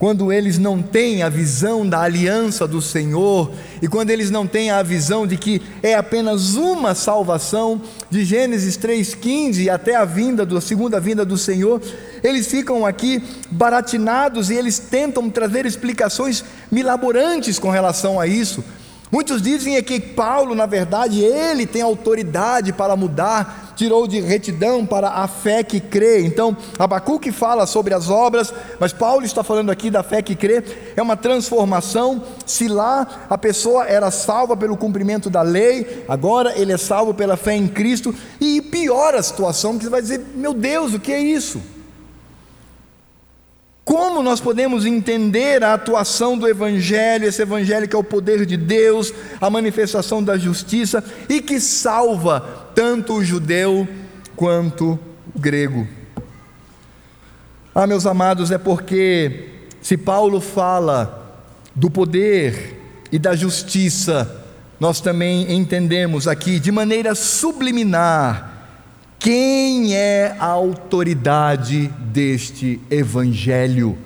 [0.00, 4.70] quando eles não têm a visão da aliança do Senhor, e quando eles não têm
[4.70, 10.60] a visão de que é apenas uma salvação, de Gênesis 3,15 até a vinda, a
[10.62, 11.82] segunda vinda do Senhor,
[12.24, 18.64] eles ficam aqui baratinados e eles tentam trazer explicações milaborantes com relação a isso.
[19.10, 24.86] Muitos dizem é que Paulo, na verdade, ele tem autoridade para mudar, tirou de retidão
[24.86, 26.22] para a fé que crê.
[26.24, 30.62] Então, Abacuque fala sobre as obras, mas Paulo está falando aqui da fé que crê.
[30.94, 32.22] É uma transformação.
[32.46, 37.36] Se lá a pessoa era salva pelo cumprimento da lei, agora ele é salvo pela
[37.36, 38.14] fé em Cristo.
[38.40, 41.60] E piora a situação, porque você vai dizer: meu Deus, o que é isso?
[43.84, 48.56] Como nós podemos entender a atuação do Evangelho, esse Evangelho que é o poder de
[48.56, 53.88] Deus, a manifestação da justiça e que salva tanto o judeu
[54.36, 54.98] quanto
[55.34, 55.88] o grego?
[57.74, 59.48] Ah, meus amados, é porque
[59.80, 61.42] se Paulo fala
[61.74, 62.78] do poder
[63.10, 64.44] e da justiça,
[64.78, 68.49] nós também entendemos aqui de maneira subliminar
[69.20, 73.98] quem é a autoridade deste evangelho?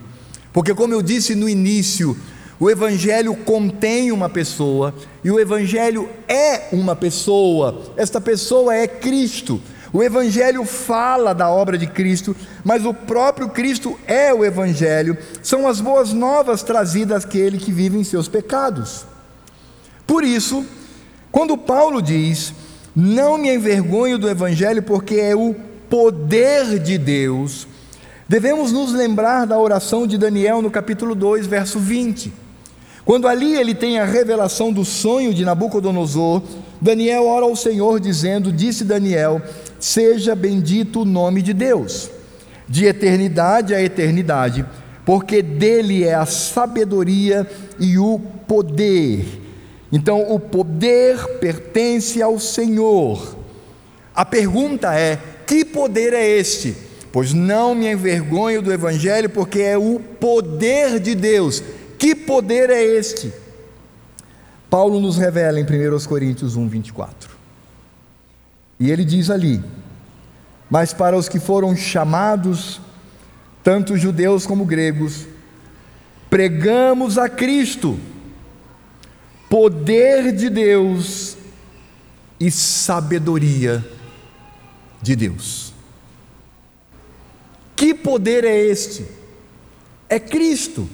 [0.52, 2.16] Porque, como eu disse no início,
[2.58, 4.92] o evangelho contém uma pessoa
[5.22, 7.92] e o evangelho é uma pessoa.
[7.96, 9.60] Esta pessoa é Cristo.
[9.92, 12.34] O Evangelho fala da obra de Cristo,
[12.64, 17.96] mas o próprio Cristo é o Evangelho, são as boas novas trazidas àquele que vive
[17.96, 19.06] em seus pecados.
[20.04, 20.66] Por isso,
[21.30, 22.52] quando Paulo diz:
[22.94, 25.54] Não me envergonho do Evangelho, porque é o
[25.90, 27.66] poder de Deus,
[28.28, 32.32] devemos nos lembrar da oração de Daniel no capítulo 2, verso 20.
[33.04, 36.42] Quando ali ele tem a revelação do sonho de Nabucodonosor,
[36.80, 39.42] Daniel ora ao Senhor dizendo: Disse Daniel:
[39.78, 42.10] Seja bendito o nome de Deus,
[42.68, 44.64] de eternidade a eternidade,
[45.04, 47.46] porque dele é a sabedoria
[47.78, 48.18] e o
[48.48, 49.43] poder.
[49.94, 53.36] Então, o poder pertence ao Senhor.
[54.12, 55.16] A pergunta é:
[55.46, 56.76] que poder é este?
[57.12, 61.62] Pois não me envergonho do Evangelho, porque é o poder de Deus.
[61.96, 63.32] Que poder é este?
[64.68, 67.30] Paulo nos revela em 1 Coríntios 1, 24.
[68.80, 69.62] E ele diz ali:
[70.68, 72.80] Mas para os que foram chamados,
[73.62, 75.28] tanto judeus como gregos,
[76.28, 77.96] pregamos a Cristo,
[79.54, 81.36] poder de Deus
[82.40, 83.88] e sabedoria
[85.00, 85.72] de Deus.
[87.76, 89.06] Que poder é este?
[90.08, 90.88] É Cristo.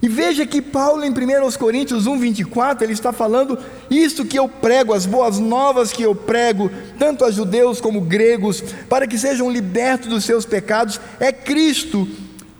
[0.00, 3.58] E veja que Paulo, em 1 Coríntios 1, 24, ele está falando
[3.90, 8.62] isto que eu prego, as boas novas que eu prego, tanto a judeus como gregos,
[8.88, 12.08] para que sejam libertos dos seus pecados, é Cristo,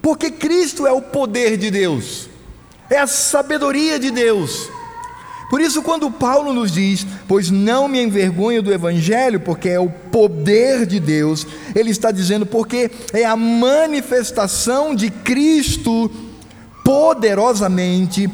[0.03, 2.29] porque Cristo é o poder de Deus,
[2.91, 4.76] é a sabedoria de Deus.
[5.49, 9.89] Por isso, quando Paulo nos diz, pois não me envergonho do Evangelho, porque é o
[9.89, 16.11] poder de Deus, ele está dizendo, porque é a manifestação de Cristo
[16.85, 18.29] poderosamente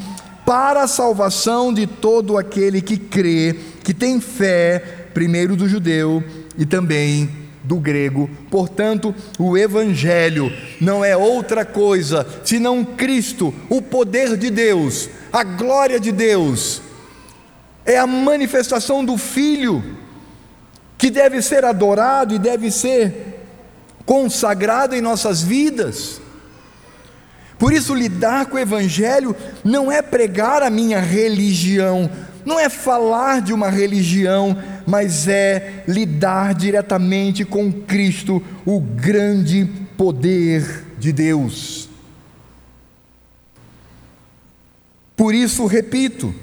[0.44, 4.78] para a salvação de todo aquele que crê, que tem fé,
[5.14, 6.22] primeiro do judeu
[6.58, 7.30] e também
[7.62, 8.28] do grego.
[8.50, 16.00] Portanto, o Evangelho não é outra coisa senão Cristo, o poder de Deus, a glória
[16.00, 16.82] de Deus,
[17.84, 19.82] é a manifestação do Filho,
[20.96, 23.40] que deve ser adorado e deve ser
[24.06, 26.20] consagrado em nossas vidas.
[27.58, 32.10] Por isso, lidar com o Evangelho não é pregar a minha religião,
[32.44, 34.56] não é falar de uma religião,
[34.86, 39.64] mas é lidar diretamente com Cristo, o grande
[39.96, 41.88] poder de Deus.
[45.16, 46.34] Por isso, repito,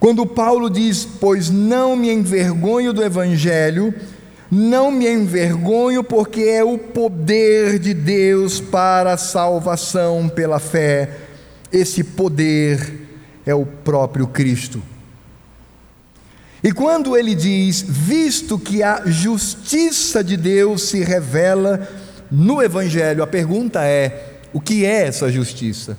[0.00, 3.94] quando Paulo diz: Pois não me envergonho do Evangelho,
[4.50, 11.18] não me envergonho, porque é o poder de Deus para a salvação pela fé.
[11.70, 13.08] Esse poder
[13.44, 14.82] é o próprio Cristo.
[16.62, 21.88] E quando ele diz, visto que a justiça de Deus se revela
[22.30, 25.98] no Evangelho, a pergunta é: o que é essa justiça?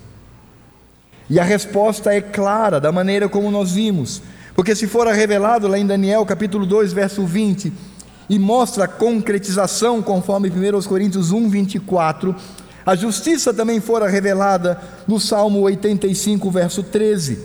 [1.32, 4.20] E a resposta é clara, da maneira como nós vimos,
[4.54, 7.72] porque se for revelado lá em Daniel capítulo 2, verso 20,
[8.28, 12.36] e mostra a concretização, conforme 1 Coríntios 1, 24.
[12.84, 14.78] A justiça também fora revelada
[15.08, 17.38] no Salmo 85, verso 13.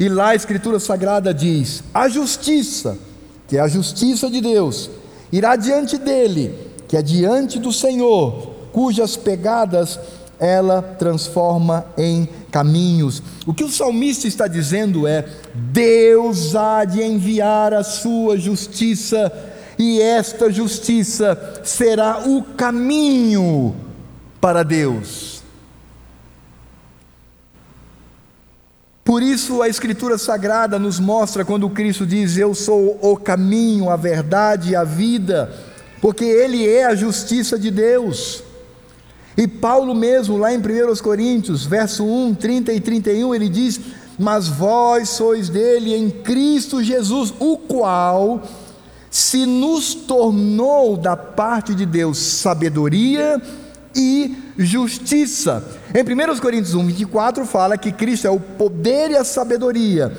[0.00, 2.98] E lá a Escritura Sagrada diz: A justiça,
[3.46, 4.90] que é a justiça de Deus,
[5.30, 6.52] irá diante dele,
[6.88, 10.00] que é diante do Senhor, cujas pegadas
[10.40, 13.22] ela transforma em caminhos.
[13.46, 19.30] O que o salmista está dizendo é: Deus há de enviar a sua justiça
[19.78, 23.74] e esta justiça será o caminho
[24.40, 25.42] para Deus.
[29.02, 33.96] Por isso a Escritura Sagrada nos mostra quando Cristo diz: Eu sou o caminho, a
[33.96, 35.52] verdade e a vida,
[36.00, 38.44] porque Ele é a justiça de Deus.
[39.40, 40.62] E Paulo mesmo, lá em 1
[41.02, 43.80] Coríntios, verso 1, 30 e 31, ele diz:
[44.18, 48.42] Mas vós sois dele em Cristo Jesus, o qual
[49.10, 53.40] se nos tornou da parte de Deus sabedoria
[53.96, 55.64] e justiça.
[55.94, 60.12] Em 1 Coríntios 1, 24 fala que Cristo é o poder e a sabedoria.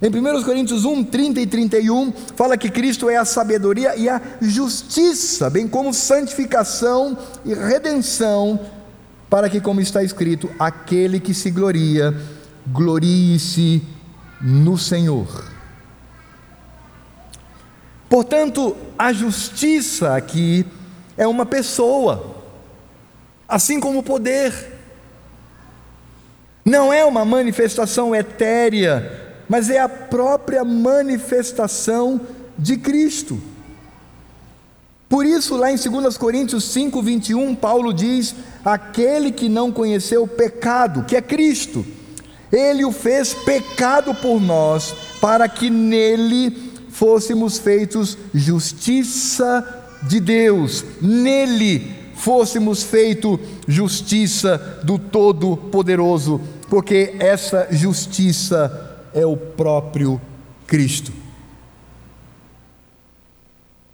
[0.00, 4.20] Em 1 Coríntios 1, 30 e 31, fala que Cristo é a sabedoria e a
[4.42, 7.16] justiça, bem como santificação
[7.46, 8.60] e redenção,
[9.30, 12.14] para que, como está escrito, aquele que se gloria,
[12.66, 13.82] glorie-se
[14.40, 15.50] no Senhor.
[18.08, 20.66] Portanto, a justiça aqui
[21.16, 22.36] é uma pessoa,
[23.48, 24.74] assim como o poder.
[26.62, 32.20] Não é uma manifestação etérea, mas é a própria manifestação
[32.58, 33.40] de Cristo.
[35.08, 38.34] Por isso, lá em 2 Coríntios 5, 21, Paulo diz:
[38.64, 41.86] Aquele que não conheceu o pecado, que é Cristo,
[42.50, 51.94] ele o fez pecado por nós, para que nele fôssemos feitos justiça de Deus, nele
[52.14, 53.38] fôssemos feito
[53.68, 58.85] justiça do Todo-Poderoso, porque essa justiça
[59.16, 60.20] é o próprio
[60.66, 61.10] Cristo.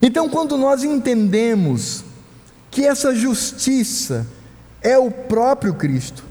[0.03, 2.05] Então, quando nós entendemos
[2.73, 4.27] que essa justiça
[4.83, 6.25] é o próprio Cristo,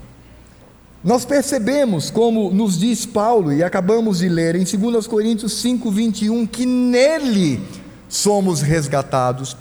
[1.02, 6.46] nós percebemos, como nos diz Paulo, e acabamos de ler em 2 Coríntios 5, 21,
[6.46, 7.66] que nele
[8.10, 9.56] somos resgatados.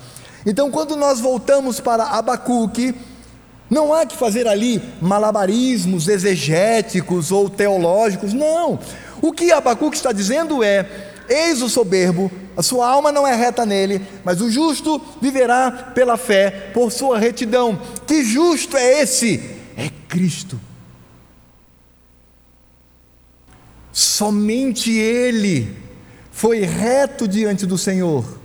[0.44, 2.94] Então, quando nós voltamos para Abacuque,
[3.70, 8.80] não há que fazer ali malabarismos exegéticos ou teológicos, não.
[9.22, 10.86] O que Abacuque está dizendo é:
[11.28, 16.16] eis o soberbo, a sua alma não é reta nele, mas o justo viverá pela
[16.16, 17.80] fé, por sua retidão.
[18.06, 19.40] Que justo é esse?
[19.76, 20.60] É Cristo.
[23.92, 25.76] Somente Ele
[26.30, 28.40] foi reto diante do Senhor.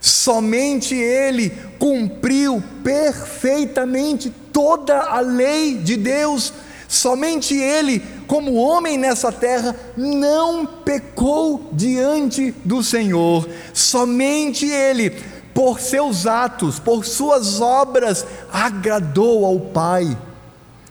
[0.00, 6.52] Somente Ele cumpriu perfeitamente toda a lei de Deus.
[6.88, 13.48] Somente Ele, como homem nessa terra, não pecou diante do Senhor.
[13.72, 15.10] Somente Ele,
[15.54, 20.16] por seus atos, por suas obras, agradou ao Pai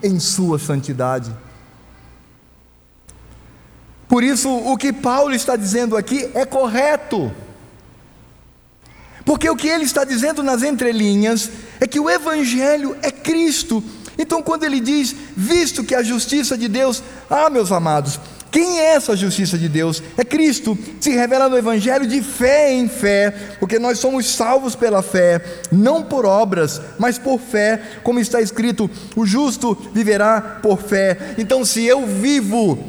[0.02, 1.34] em sua santidade.
[4.08, 7.32] Por isso, o que Paulo está dizendo aqui é correto.
[9.26, 13.84] Porque o que ele está dizendo nas entrelinhas é que o Evangelho é Cristo.
[14.18, 18.20] Então, quando ele diz, visto que a justiça de Deus, ah, meus amados,
[18.56, 20.02] quem é essa justiça de Deus?
[20.16, 25.02] É Cristo, se revela no Evangelho de fé em fé, porque nós somos salvos pela
[25.02, 31.36] fé, não por obras, mas por fé, como está escrito: o justo viverá por fé.
[31.38, 32.80] Então, se eu vivo,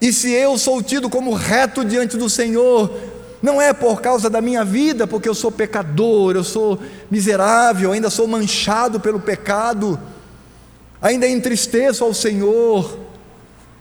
[0.00, 2.94] e se eu sou tido como reto diante do Senhor,
[3.42, 6.78] não é por causa da minha vida, porque eu sou pecador, eu sou
[7.10, 9.98] miserável, ainda sou manchado pelo pecado,
[11.00, 12.98] ainda entristeço ao Senhor,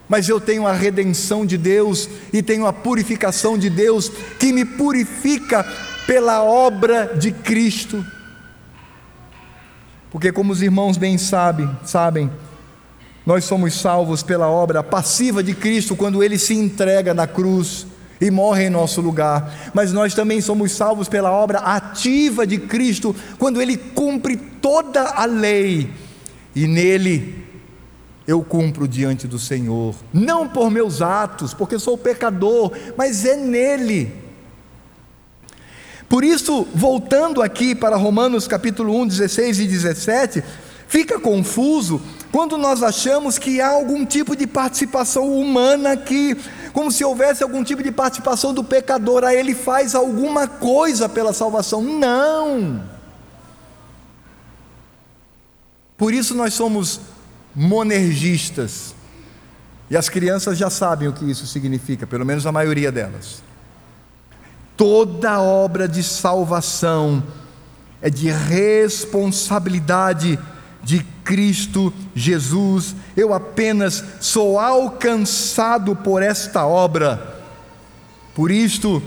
[0.07, 4.09] mas eu tenho a redenção de Deus e tenho a purificação de Deus
[4.39, 5.63] que me purifica
[6.07, 8.03] pela obra de Cristo.
[10.09, 12.31] Porque como os irmãos bem sabem, sabem,
[13.25, 17.85] nós somos salvos pela obra passiva de Cristo quando ele se entrega na cruz
[18.21, 23.15] e morre em nosso lugar, mas nós também somos salvos pela obra ativa de Cristo,
[23.37, 25.89] quando Ele cumpre toda a lei,
[26.55, 27.45] e nele
[28.27, 34.13] eu cumpro diante do Senhor, não por meus atos, porque sou pecador, mas é nele.
[36.07, 40.43] Por isso, voltando aqui para Romanos capítulo 1, 16 e 17,
[40.87, 46.37] fica confuso quando nós achamos que há algum tipo de participação humana aqui,
[46.71, 51.33] como se houvesse algum tipo de participação do pecador, a ele faz alguma coisa pela
[51.33, 51.81] salvação.
[51.81, 52.98] Não!
[55.99, 57.01] Por isso nós somos
[57.53, 58.95] monergistas.
[59.89, 63.43] E as crianças já sabem o que isso significa, pelo menos a maioria delas.
[64.77, 67.21] Toda obra de salvação
[68.01, 70.39] é de responsabilidade
[70.81, 77.41] de Cristo Jesus, eu apenas sou alcançado por esta obra.
[78.33, 79.03] Por isto,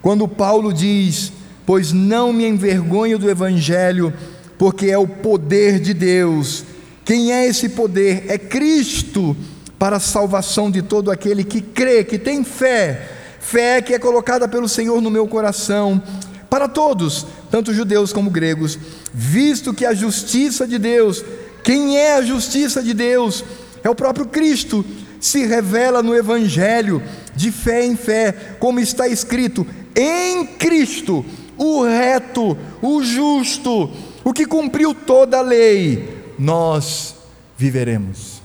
[0.00, 1.32] quando Paulo diz:
[1.66, 4.14] Pois não me envergonho do Evangelho,
[4.58, 6.64] porque é o poder de Deus.
[7.04, 8.24] Quem é esse poder?
[8.28, 9.36] É Cristo
[9.78, 14.48] para a salvação de todo aquele que crê, que tem fé, fé que é colocada
[14.48, 16.02] pelo Senhor no meu coração,
[16.50, 18.78] para todos, tanto judeus como gregos,
[19.14, 21.24] visto que a justiça de Deus,
[21.62, 23.44] quem é a justiça de Deus?
[23.84, 24.84] É o próprio Cristo,
[25.20, 27.02] se revela no Evangelho,
[27.36, 31.24] de fé em fé, como está escrito: em Cristo,
[31.56, 33.90] o reto, o justo,
[34.28, 37.14] o que cumpriu toda a lei, nós
[37.56, 38.42] viveremos.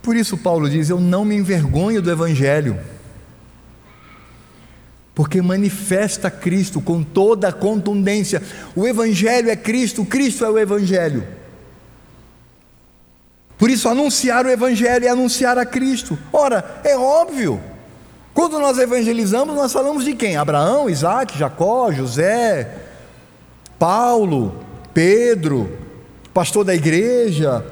[0.00, 2.78] Por isso, Paulo diz: Eu não me envergonho do Evangelho
[5.16, 8.40] porque manifesta Cristo com toda a contundência.
[8.76, 11.26] O Evangelho é Cristo, Cristo é o Evangelho.
[13.58, 16.16] Por isso, anunciar o Evangelho é anunciar a Cristo.
[16.32, 17.60] Ora, é óbvio.
[18.36, 20.36] Quando nós evangelizamos, nós falamos de quem?
[20.36, 22.70] Abraão, Isaac, Jacó, José,
[23.78, 24.60] Paulo,
[24.92, 25.74] Pedro,
[26.34, 27.64] pastor da igreja.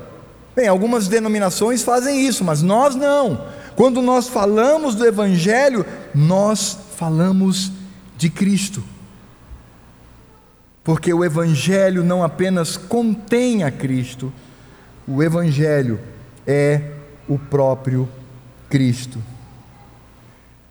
[0.56, 3.46] Bem, algumas denominações fazem isso, mas nós não.
[3.76, 5.84] Quando nós falamos do Evangelho,
[6.14, 7.70] nós falamos
[8.16, 8.82] de Cristo.
[10.82, 14.32] Porque o Evangelho não apenas contém a Cristo,
[15.06, 16.00] o Evangelho
[16.46, 16.80] é
[17.28, 18.08] o próprio
[18.70, 19.33] Cristo.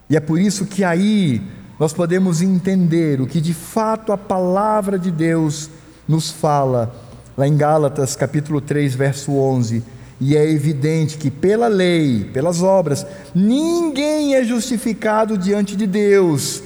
[0.09, 1.41] E é por isso que aí
[1.79, 5.69] nós podemos entender o que de fato a palavra de Deus
[6.07, 6.93] nos fala,
[7.37, 9.83] lá em Gálatas capítulo 3, verso 11.
[10.19, 16.61] E é evidente que pela lei, pelas obras, ninguém é justificado diante de Deus,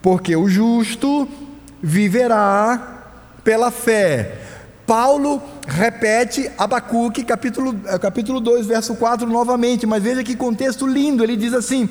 [0.00, 1.28] porque o justo
[1.82, 3.02] viverá
[3.42, 4.38] pela fé.
[4.86, 11.24] Paulo repete Abacuque, capítulo, eh, capítulo 2, verso 4, novamente, mas veja que contexto lindo,
[11.24, 11.88] ele diz assim: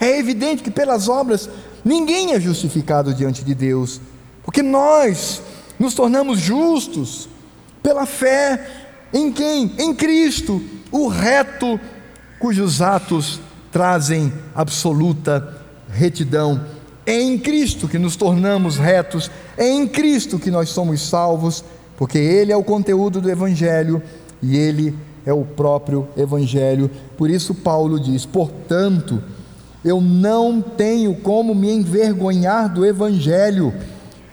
[0.00, 1.48] é evidente que pelas obras
[1.84, 4.00] ninguém é justificado diante de Deus,
[4.42, 5.42] porque nós
[5.78, 7.28] nos tornamos justos
[7.82, 9.70] pela fé em quem?
[9.78, 11.78] Em Cristo, o reto,
[12.40, 13.40] cujos atos
[13.70, 15.56] trazem absoluta
[15.88, 16.64] retidão.
[17.06, 21.64] É em Cristo que nos tornamos retos, é em Cristo que nós somos salvos,
[21.96, 24.02] porque Ele é o conteúdo do Evangelho
[24.42, 26.90] e Ele é o próprio Evangelho.
[27.16, 29.22] Por isso, Paulo diz: portanto,
[29.84, 33.74] eu não tenho como me envergonhar do Evangelho,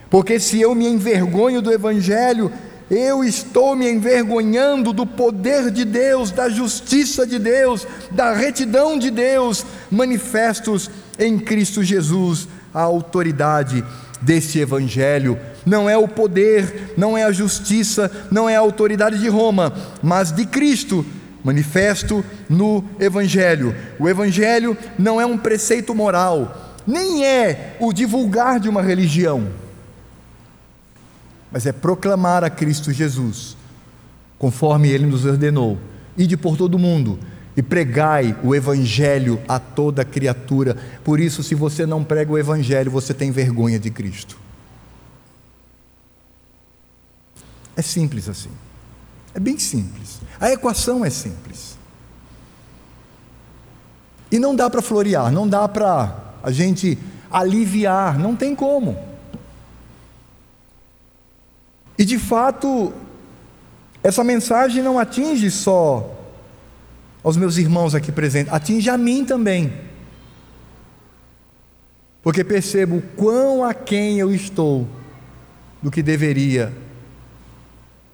[0.10, 2.52] porque se eu me envergonho do Evangelho,
[2.90, 9.10] eu estou me envergonhando do poder de Deus, da justiça de Deus, da retidão de
[9.10, 13.84] Deus, manifestos em Cristo Jesus, a autoridade
[14.22, 15.40] desse Evangelho.
[15.66, 19.74] Não é o poder, não é a justiça, não é a autoridade de Roma,
[20.04, 21.06] mas de Cristo
[21.44, 23.76] manifesto no Evangelho.
[24.00, 29.50] O Evangelho não é um preceito moral, nem é o divulgar de uma religião,
[31.52, 33.58] mas é proclamar a Cristo Jesus,
[34.38, 35.78] conforme ele nos ordenou.
[36.18, 37.20] Ide por todo o mundo
[37.56, 40.78] e pregai o Evangelho a toda criatura.
[41.04, 44.38] Por isso, se você não prega o Evangelho, você tem vergonha de Cristo.
[47.76, 48.50] É simples assim.
[49.34, 50.20] É bem simples.
[50.40, 51.78] A equação é simples.
[54.32, 56.98] E não dá para florear, não dá para a gente
[57.30, 58.98] aliviar, não tem como.
[61.98, 62.94] E de fato,
[64.02, 66.18] essa mensagem não atinge só
[67.24, 69.72] aos meus irmãos aqui presentes, atinge a mim também.
[72.24, 74.88] Porque percebo quão aquém eu estou
[75.82, 76.74] do que deveria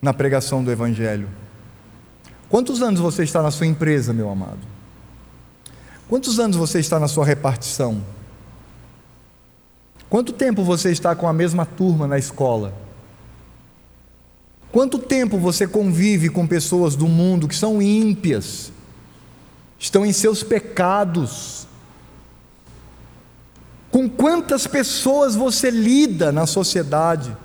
[0.02, 1.28] na pregação do Evangelho.
[2.50, 4.60] Quantos anos você está na sua empresa, meu amado?
[6.08, 8.02] Quantos anos você está na sua repartição?
[10.10, 12.74] Quanto tempo você está com a mesma turma na escola?
[14.72, 18.72] Quanto tempo você convive com pessoas do mundo que são ímpias,
[19.78, 21.68] estão em seus pecados?
[23.92, 27.36] Com quantas pessoas você lida na sociedade?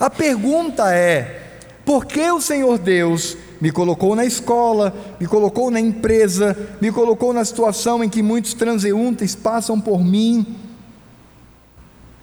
[0.00, 1.47] A pergunta é:
[1.88, 7.32] por que o Senhor Deus me colocou na escola, me colocou na empresa, me colocou
[7.32, 10.54] na situação em que muitos transeuntes passam por mim?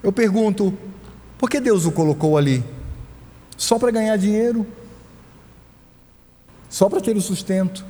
[0.03, 0.71] Eu pergunto,
[1.35, 2.63] por que Deus o colocou ali?
[3.57, 4.67] Só para ganhar dinheiro?
[6.69, 7.83] Só para ter o sustento?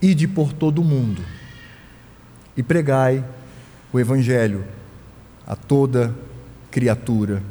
[0.00, 1.20] Ide por todo o mundo
[2.56, 3.22] e pregai
[3.92, 4.64] o Evangelho
[5.46, 6.14] a toda
[6.70, 7.42] criatura.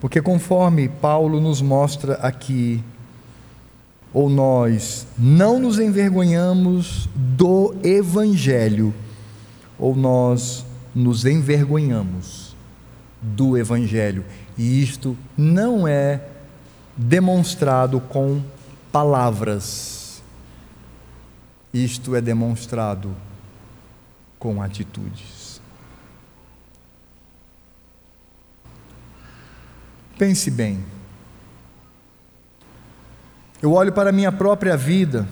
[0.00, 2.82] Porque conforme Paulo nos mostra aqui,
[4.12, 8.94] ou nós não nos envergonhamos do Evangelho,
[9.78, 10.64] ou nós
[10.94, 12.56] nos envergonhamos
[13.20, 14.24] do Evangelho.
[14.58, 16.22] E isto não é
[16.96, 18.42] demonstrado com
[18.90, 20.22] palavras,
[21.72, 23.14] isto é demonstrado
[24.38, 25.39] com atitudes.
[30.20, 30.78] Pense bem.
[33.62, 35.26] Eu olho para a minha própria vida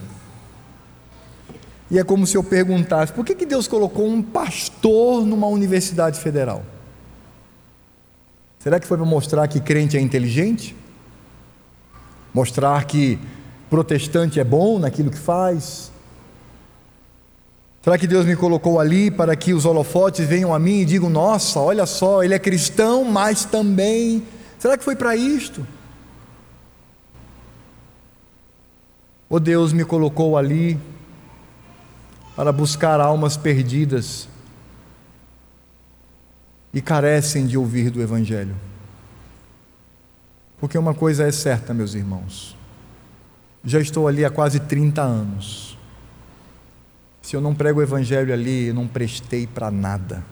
[1.91, 6.19] e é como se eu perguntasse: por que, que Deus colocou um pastor numa universidade
[6.19, 6.63] federal?
[8.59, 10.75] Será que foi para mostrar que crente é inteligente?
[12.33, 13.19] Mostrar que
[13.69, 15.93] protestante é bom naquilo que faz?
[17.83, 21.11] Será que Deus me colocou ali para que os holofotes venham a mim e digam:
[21.11, 24.27] nossa, olha só, ele é cristão, mas também
[24.59, 25.65] Será que foi para isto?
[29.29, 30.81] ou Deus me colocou ali
[32.35, 34.29] para buscar almas perdidas
[36.73, 38.55] e carecem de ouvir do Evangelho.
[40.59, 42.57] Porque uma coisa é certa, meus irmãos,
[43.65, 45.77] já estou ali há quase 30 anos.
[47.21, 50.25] Se eu não prego o Evangelho ali, eu não prestei para nada.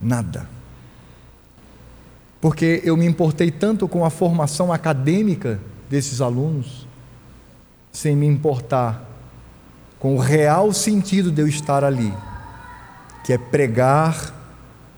[0.00, 0.55] Nada.
[2.46, 5.58] Porque eu me importei tanto com a formação acadêmica
[5.90, 6.86] desses alunos,
[7.90, 9.04] sem me importar
[9.98, 12.14] com o real sentido de eu estar ali,
[13.24, 14.32] que é pregar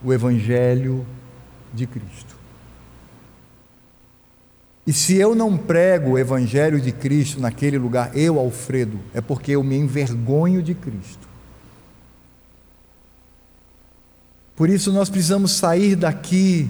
[0.04, 1.06] o Evangelho
[1.72, 2.36] de Cristo.
[4.86, 9.52] E se eu não prego o Evangelho de Cristo naquele lugar, eu, Alfredo, é porque
[9.52, 11.26] eu me envergonho de Cristo.
[14.54, 16.68] Por isso nós precisamos sair daqui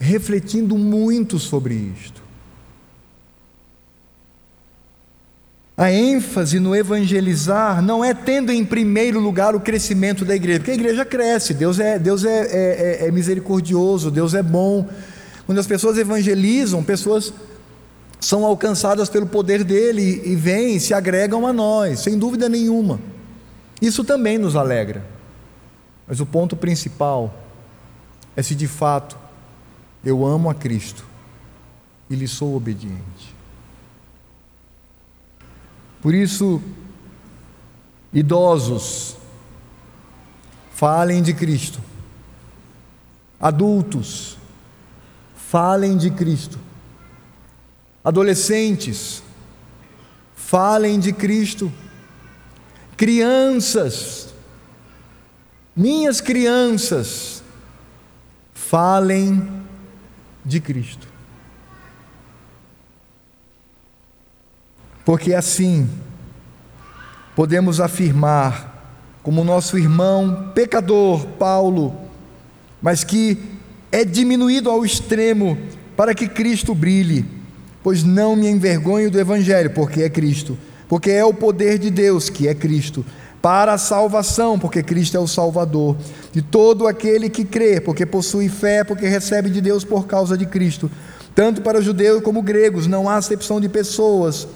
[0.00, 2.22] refletindo muito sobre isto.
[5.76, 10.70] A ênfase no evangelizar não é tendo em primeiro lugar o crescimento da igreja, porque
[10.72, 14.88] a igreja cresce, Deus é, Deus é, é, é, é misericordioso, Deus é bom,
[15.46, 17.32] quando as pessoas evangelizam, pessoas
[18.20, 23.00] são alcançadas pelo poder dele e vêm, se agregam a nós, sem dúvida nenhuma.
[23.80, 25.02] Isso também nos alegra.
[26.06, 27.34] Mas o ponto principal
[28.36, 29.19] é se de fato
[30.04, 31.04] eu amo a Cristo
[32.08, 33.34] e lhe sou obediente.
[36.00, 36.62] Por isso,
[38.12, 39.16] idosos,
[40.72, 41.80] falem de Cristo.
[43.38, 44.38] Adultos,
[45.34, 46.58] falem de Cristo.
[48.02, 49.22] Adolescentes,
[50.34, 51.70] falem de Cristo.
[52.96, 54.28] Crianças,
[55.76, 57.42] minhas crianças,
[58.54, 59.59] falem
[60.44, 61.08] de Cristo.
[65.04, 65.88] Porque assim
[67.34, 68.68] podemos afirmar,
[69.22, 71.94] como nosso irmão pecador Paulo,
[72.82, 73.38] mas que
[73.92, 75.58] é diminuído ao extremo
[75.96, 77.24] para que Cristo brilhe,
[77.82, 80.56] pois não me envergonho do Evangelho, porque é Cristo,
[80.88, 83.04] porque é o poder de Deus, que é Cristo,
[83.42, 85.96] para a salvação, porque Cristo é o Salvador,
[86.32, 90.46] de todo aquele que crê, porque possui fé, porque recebe de Deus por causa de
[90.46, 90.90] Cristo,
[91.34, 94.46] tanto para judeus como gregos, não há acepção de pessoas.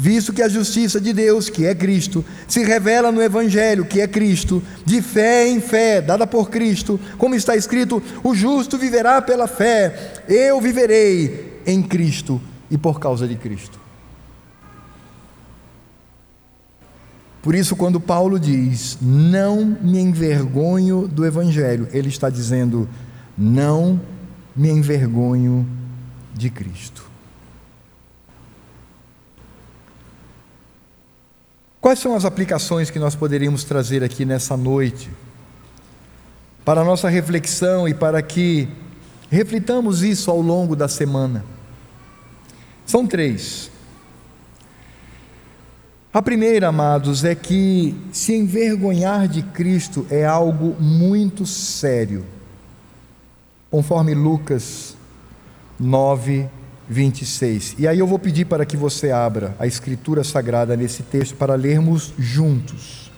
[0.00, 4.06] Visto que a justiça de Deus, que é Cristo, se revela no Evangelho, que é
[4.06, 9.48] Cristo, de fé em fé, dada por Cristo, como está escrito: o justo viverá pela
[9.48, 12.40] fé, eu viverei em Cristo
[12.70, 13.87] e por causa de Cristo.
[17.42, 22.88] Por isso, quando Paulo diz, não me envergonho do Evangelho, ele está dizendo,
[23.36, 24.00] não
[24.54, 25.66] me envergonho
[26.34, 27.08] de Cristo.
[31.80, 35.08] Quais são as aplicações que nós poderíamos trazer aqui nessa noite?
[36.64, 38.68] Para a nossa reflexão e para que
[39.30, 41.44] reflitamos isso ao longo da semana.
[42.84, 43.70] São três.
[46.10, 52.24] A primeira, amados, é que se envergonhar de Cristo é algo muito sério,
[53.70, 54.96] conforme Lucas
[55.78, 56.48] 9,
[56.88, 57.76] 26.
[57.78, 61.54] E aí eu vou pedir para que você abra a Escritura Sagrada nesse texto para
[61.54, 63.12] lermos juntos.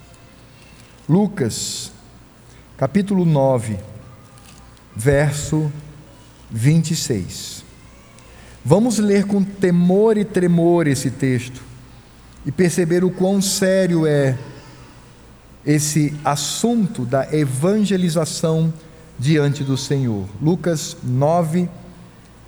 [1.08, 1.92] Lucas,
[2.76, 3.78] capítulo 9,
[4.96, 5.70] verso
[6.50, 7.64] 26.
[8.64, 11.69] Vamos ler com temor e tremor esse texto
[12.44, 14.36] e perceber o quão sério é
[15.64, 18.72] esse assunto da evangelização
[19.18, 20.26] diante do Senhor.
[20.40, 21.68] Lucas 9,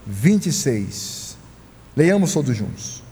[0.07, 1.37] 26.
[1.97, 3.03] Leiamos todos juntos.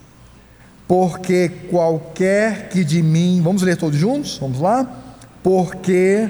[0.88, 4.38] Porque qualquer que de mim, vamos ler todos juntos?
[4.38, 4.90] Vamos lá?
[5.42, 6.28] Porque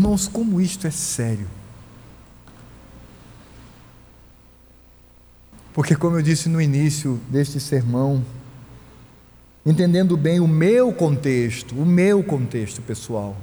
[0.00, 1.46] Irmãos, como isto é sério.
[5.74, 8.24] Porque, como eu disse no início deste sermão,
[9.64, 13.36] entendendo bem o meu contexto, o meu contexto pessoal,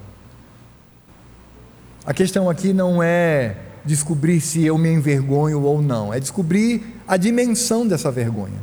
[2.03, 3.55] a questão aqui não é
[3.85, 8.59] descobrir se eu me envergonho ou não, é descobrir a dimensão dessa vergonha.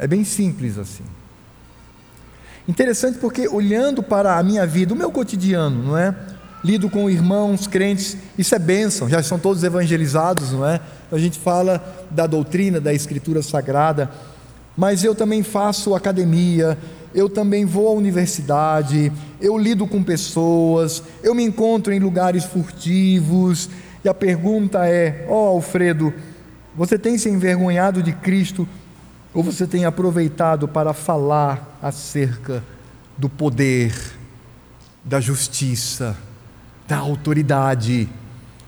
[0.00, 1.04] É bem simples assim.
[2.68, 6.14] Interessante porque olhando para a minha vida, o meu cotidiano, não é?
[6.62, 10.80] lido com irmãos crentes, isso é bênção, já são todos evangelizados, não é?
[11.10, 14.10] A gente fala da doutrina, da escritura sagrada,
[14.76, 16.76] mas eu também faço academia,
[17.14, 23.70] eu também vou à universidade, eu lido com pessoas, eu me encontro em lugares furtivos,
[24.04, 26.12] e a pergunta é: ó oh, Alfredo,
[26.76, 28.68] você tem se envergonhado de Cristo
[29.38, 32.60] ou você tem aproveitado para falar acerca
[33.16, 33.94] do poder,
[35.04, 36.16] da justiça,
[36.88, 38.08] da autoridade,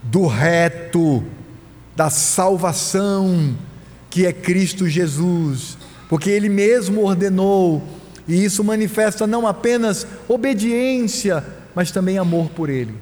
[0.00, 1.24] do reto,
[1.96, 3.56] da salvação
[4.08, 5.76] que é Cristo Jesus?
[6.08, 7.82] Porque Ele mesmo ordenou
[8.28, 11.44] e isso manifesta não apenas obediência,
[11.74, 12.94] mas também amor por Ele.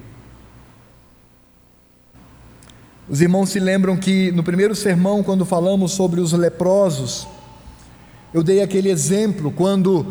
[3.07, 7.27] Os irmãos se lembram que no primeiro sermão, quando falamos sobre os leprosos,
[8.33, 10.05] eu dei aquele exemplo quando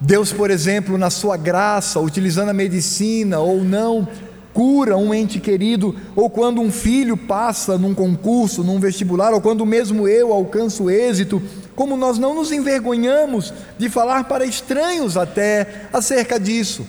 [0.00, 4.06] Deus, por exemplo, na sua graça, utilizando a medicina ou não,
[4.52, 9.66] cura um ente querido, ou quando um filho passa num concurso, num vestibular, ou quando
[9.66, 11.42] mesmo eu alcanço êxito,
[11.74, 16.86] como nós não nos envergonhamos de falar para estranhos até acerca disso.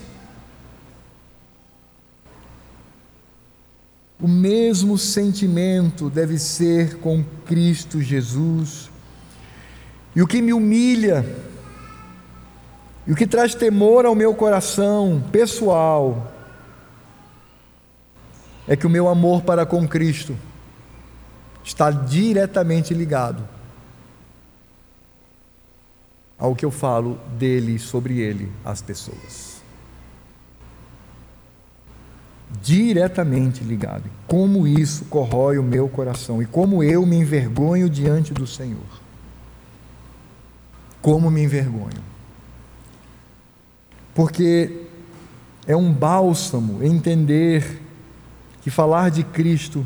[4.19, 8.94] O mesmo sentimento deve ser com Cristo Jesus.
[10.15, 11.25] E o que me humilha,
[13.05, 16.31] e o que traz temor ao meu coração pessoal,
[18.67, 20.35] é que o meu amor para com Cristo
[21.63, 23.43] está diretamente ligado
[26.37, 29.55] ao que eu falo dele, sobre ele, às pessoas.
[32.61, 34.09] Diretamente ligado.
[34.27, 39.04] Como isso corrói o meu coração e como eu me envergonho diante do Senhor.
[41.05, 42.03] Como me envergonho.
[44.15, 44.87] Porque
[45.67, 47.79] é um bálsamo entender
[48.63, 49.85] que falar de Cristo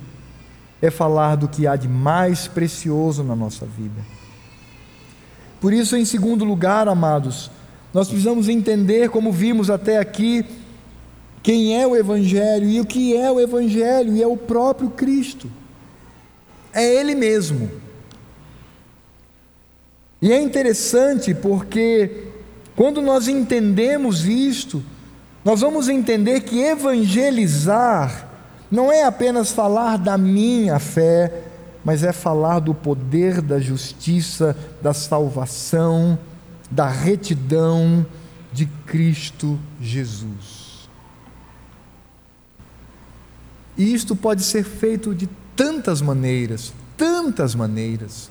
[0.82, 4.02] é falar do que há de mais precioso na nossa vida.
[5.60, 7.52] Por isso, em segundo lugar, amados,
[7.94, 10.46] nós precisamos entender, como vimos até aqui,
[11.44, 15.52] quem é o Evangelho e o que é o Evangelho, e é o próprio Cristo,
[16.72, 17.89] é Ele mesmo.
[20.22, 22.28] E é interessante porque,
[22.76, 24.84] quando nós entendemos isto,
[25.44, 28.28] nós vamos entender que evangelizar
[28.70, 31.44] não é apenas falar da minha fé,
[31.84, 36.20] mas é falar do poder da justiça, da salvação,
[36.70, 38.06] da retidão
[38.52, 40.90] de Cristo Jesus.
[43.78, 48.30] E isto pode ser feito de tantas maneiras, tantas maneiras.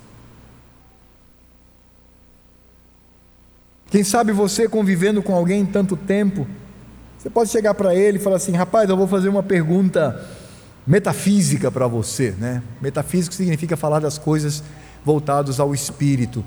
[3.91, 6.47] Quem sabe você convivendo com alguém tanto tempo,
[7.19, 10.25] você pode chegar para ele e falar assim: rapaz, eu vou fazer uma pergunta
[10.87, 12.63] metafísica para você, né?
[12.81, 14.63] Metafísico significa falar das coisas
[15.05, 16.45] voltadas ao espírito.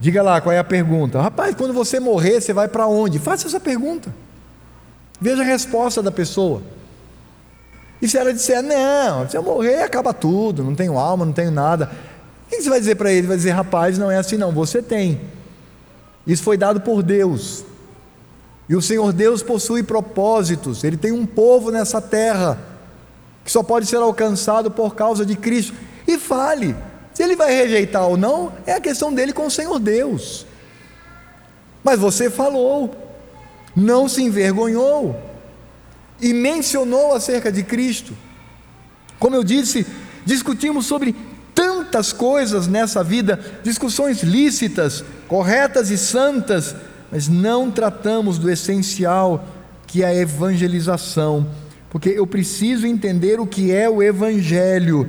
[0.00, 1.20] Diga lá qual é a pergunta.
[1.20, 3.18] Rapaz, quando você morrer, você vai para onde?
[3.18, 4.14] Faça essa pergunta.
[5.20, 6.62] Veja a resposta da pessoa.
[8.02, 11.50] E se ela disser, não, se eu morrer, acaba tudo, não tenho alma, não tenho
[11.50, 11.90] nada.
[12.46, 13.26] O que você vai dizer para ele?
[13.26, 15.20] Vai dizer, rapaz, não é assim não, você tem.
[16.26, 17.64] Isso foi dado por Deus.
[18.68, 22.58] E o Senhor Deus possui propósitos, Ele tem um povo nessa terra,
[23.44, 25.74] que só pode ser alcançado por causa de Cristo.
[26.08, 26.74] E fale,
[27.12, 30.46] se ele vai rejeitar ou não, é a questão dele com o Senhor Deus.
[31.82, 32.94] Mas você falou,
[33.76, 35.14] não se envergonhou,
[36.20, 38.16] e mencionou acerca de Cristo.
[39.18, 39.86] Como eu disse,
[40.24, 41.14] discutimos sobre
[41.54, 46.74] tantas coisas nessa vida, discussões lícitas, corretas e santas,
[47.10, 49.44] mas não tratamos do essencial,
[49.86, 51.46] que é a evangelização,
[51.88, 55.08] porque eu preciso entender o que é o Evangelho.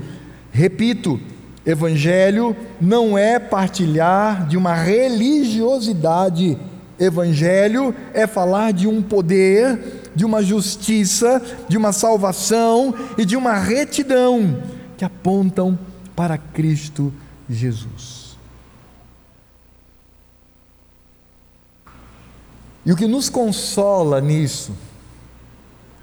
[0.51, 1.19] Repito,
[1.65, 6.57] Evangelho não é partilhar de uma religiosidade,
[6.99, 13.55] Evangelho é falar de um poder, de uma justiça, de uma salvação e de uma
[13.55, 14.61] retidão
[14.95, 15.77] que apontam
[16.15, 17.13] para Cristo
[17.49, 18.37] Jesus.
[22.85, 24.73] E o que nos consola nisso,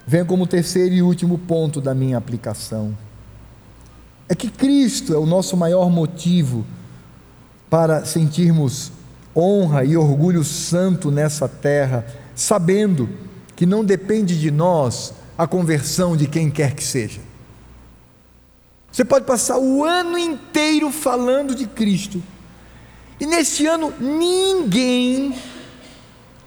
[0.06, 2.96] vem como terceiro e último ponto da minha aplicação,
[4.28, 6.66] é que Cristo é o nosso maior motivo
[7.70, 8.90] para sentirmos
[9.34, 12.04] honra e orgulho santo nessa terra,
[12.34, 13.08] sabendo
[13.54, 17.20] que não depende de nós a conversão de quem quer que seja.
[18.92, 22.22] Você pode passar o ano inteiro falando de Cristo,
[23.18, 25.34] e neste ano ninguém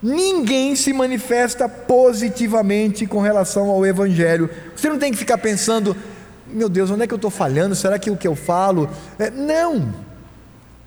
[0.02, 4.48] ninguém se manifesta positivamente com relação ao Evangelho.
[4.76, 5.98] Você não tem que ficar pensando,
[6.46, 7.74] meu Deus, onde é que eu estou falhando?
[7.74, 8.88] Será que o que eu falo?
[9.18, 9.92] É, não,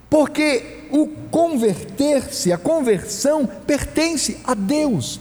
[0.08, 5.20] porque o converter-se, a conversão, pertence a Deus.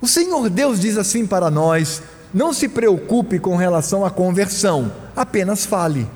[0.00, 2.02] O Senhor Deus diz assim para nós:
[2.32, 6.08] não se preocupe com relação à conversão, apenas fale.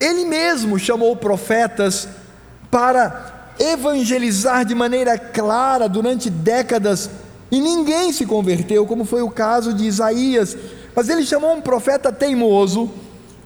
[0.00, 2.08] Ele mesmo chamou profetas
[2.70, 7.08] para evangelizar de maneira clara durante décadas
[7.52, 10.56] e ninguém se converteu, como foi o caso de Isaías.
[10.94, 12.90] Mas ele chamou um profeta teimoso,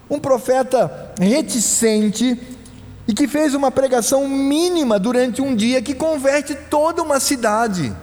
[0.09, 2.41] um profeta reticente
[3.07, 7.95] e que fez uma pregação mínima durante um dia que converte toda uma cidade.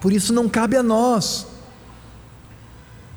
[0.00, 1.51] Por isso não cabe a nós.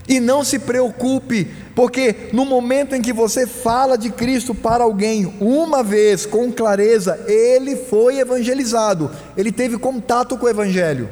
[0.08, 5.34] E não se preocupe, porque no momento em que você fala de Cristo para alguém,
[5.40, 11.10] uma vez com clareza, ele foi evangelizado, ele teve contato com o Evangelho.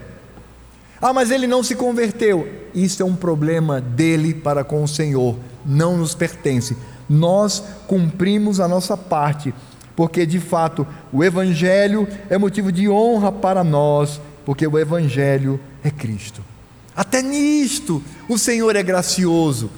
[1.02, 2.48] Ah, mas ele não se converteu.
[2.74, 5.36] Isso é um problema dele para com o Senhor,
[5.66, 6.78] não nos pertence.
[7.10, 9.54] Nós cumprimos a nossa parte,
[9.96, 15.92] porque de fato o Evangelho é motivo de honra para nós, porque o Evangelho é
[15.92, 16.53] Cristo.
[16.96, 19.70] Até nisto o Senhor é gracioso.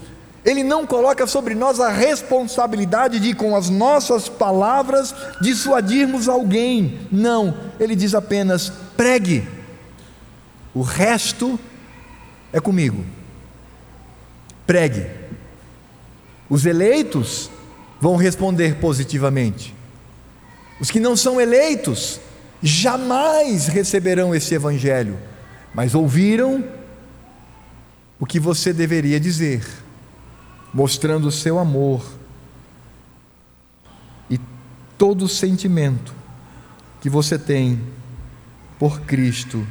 [0.44, 7.00] Ele não coloca sobre nós a responsabilidade de, com as nossas palavras, dissuadirmos alguém.
[7.12, 9.48] Não, ele diz apenas: pregue,
[10.74, 11.60] o resto
[12.54, 13.04] é comigo.
[14.68, 15.08] Pregue.
[16.48, 17.50] Os eleitos
[18.00, 19.74] vão responder positivamente.
[20.80, 22.20] Os que não são eleitos
[22.62, 25.18] jamais receberão esse evangelho,
[25.74, 26.64] mas ouviram
[28.20, 29.66] o que você deveria dizer,
[30.74, 32.06] mostrando o seu amor
[34.30, 34.40] e
[34.98, 36.14] todo o sentimento
[37.02, 37.82] que você tem
[38.80, 39.66] por Cristo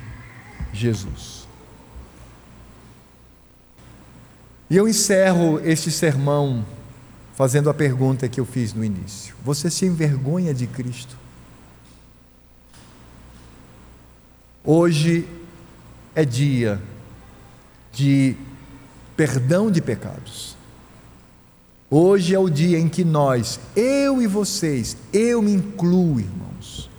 [0.72, 1.46] Jesus.
[4.68, 6.64] E eu encerro este sermão
[7.34, 11.16] fazendo a pergunta que eu fiz no início: Você se envergonha de Cristo?
[14.64, 15.28] Hoje
[16.14, 16.80] é dia
[17.94, 18.36] de
[19.16, 20.56] perdão de pecados.
[21.90, 26.90] Hoje é o dia em que nós, eu e vocês, eu me incluo, irmãos.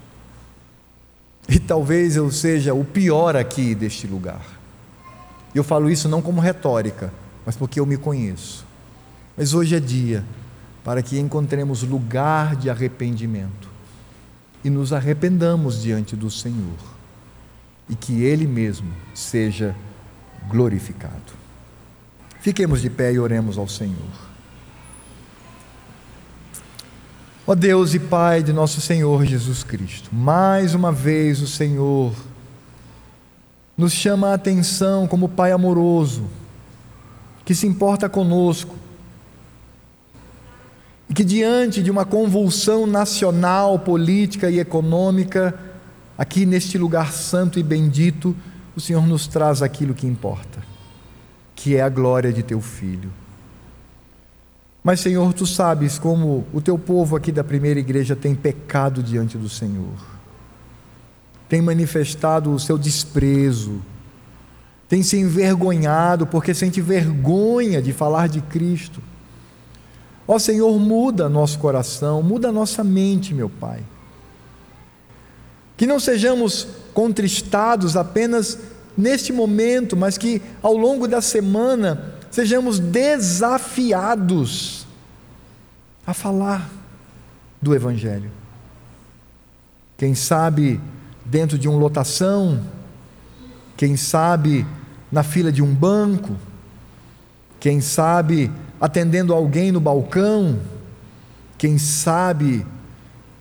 [1.50, 4.42] E talvez eu seja o pior aqui deste lugar.
[5.54, 7.14] Eu falo isso não como retórica,
[7.46, 8.66] mas porque eu me conheço.
[9.38, 10.24] Mas hoje é dia
[10.84, 13.70] para que encontremos lugar de arrependimento
[14.64, 16.78] e nos arrependamos diante do Senhor
[17.90, 19.76] e que Ele mesmo seja
[20.50, 21.34] glorificado.
[22.40, 23.96] Fiquemos de pé e oremos ao Senhor.
[27.48, 32.12] Ó Deus e Pai de nosso Senhor Jesus Cristo, mais uma vez o Senhor
[33.78, 36.24] nos chama a atenção como Pai amoroso,
[37.44, 38.76] que se importa conosco,
[41.10, 45.54] e que diante de uma convulsão nacional, política e econômica,
[46.18, 48.36] aqui neste lugar santo e bendito,
[48.76, 50.60] o Senhor nos traz aquilo que importa,
[51.56, 53.12] que é a glória de teu Filho.
[54.84, 59.38] Mas, Senhor, tu sabes como o teu povo aqui da primeira igreja tem pecado diante
[59.38, 59.96] do Senhor,
[61.50, 63.82] tem manifestado o seu desprezo,
[64.88, 69.02] tem se envergonhado porque sente vergonha de falar de Cristo.
[70.28, 73.84] Ó Senhor, muda nosso coração, muda nossa mente, meu Pai.
[75.78, 78.58] Que não sejamos contristados apenas
[78.98, 84.88] neste momento, mas que ao longo da semana sejamos desafiados
[86.08, 86.72] a falar
[87.62, 88.32] do Evangelho.
[89.98, 90.80] Quem sabe
[91.26, 92.62] dentro de uma lotação,
[93.76, 94.66] quem sabe
[95.12, 96.38] na fila de um banco,
[97.60, 100.60] quem sabe atendendo alguém no balcão,
[101.58, 102.66] quem sabe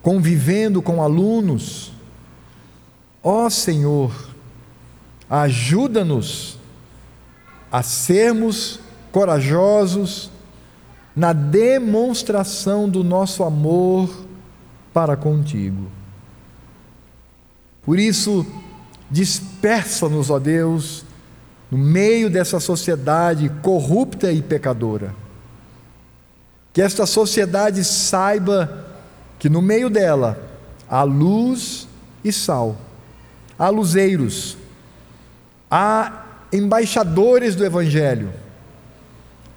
[0.01, 1.94] convivendo com alunos.
[3.27, 4.13] Ó oh, Senhor,
[5.27, 6.59] ajuda-nos
[7.71, 8.79] a sermos
[9.11, 10.29] corajosos
[11.15, 14.15] na demonstração do nosso amor
[14.93, 15.87] para contigo.
[17.81, 18.45] Por isso,
[19.09, 21.03] dispersa-nos, ó Deus,
[21.71, 25.15] no meio dessa sociedade corrupta e pecadora.
[26.71, 28.85] Que esta sociedade saiba
[29.39, 30.39] que no meio dela
[30.87, 31.87] há luz
[32.23, 32.84] e sal,
[33.57, 34.57] há luzeiros,
[35.69, 38.31] há embaixadores do Evangelho,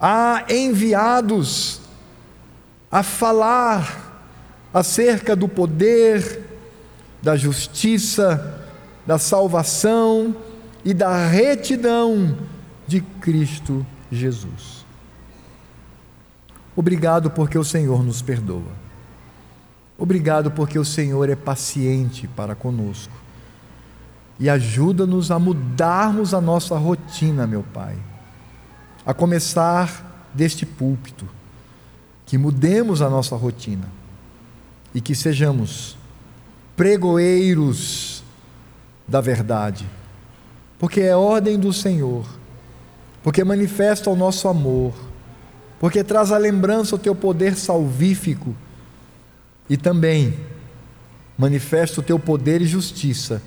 [0.01, 1.80] há enviados
[2.90, 4.22] a falar
[4.72, 6.46] acerca do poder
[7.22, 8.64] da justiça,
[9.07, 10.36] da salvação
[10.84, 12.38] e da retidão
[12.86, 14.86] de Cristo Jesus.
[16.76, 18.78] Obrigado porque o Senhor nos perdoa.
[19.99, 23.12] Obrigado porque o Senhor é paciente para conosco.
[24.39, 27.97] E ajuda-nos a mudarmos a nossa rotina, meu Pai.
[29.05, 31.28] A começar deste púlpito.
[32.24, 33.89] Que mudemos a nossa rotina.
[34.95, 35.97] E que sejamos
[36.76, 38.22] pregoeiros
[39.07, 39.86] da verdade.
[40.78, 42.24] Porque é ordem do Senhor.
[43.22, 44.95] Porque manifesta o nosso amor
[45.80, 48.55] porque traz à lembrança o teu poder salvífico
[49.70, 50.34] e também
[51.36, 53.41] manifesta o teu poder e justiça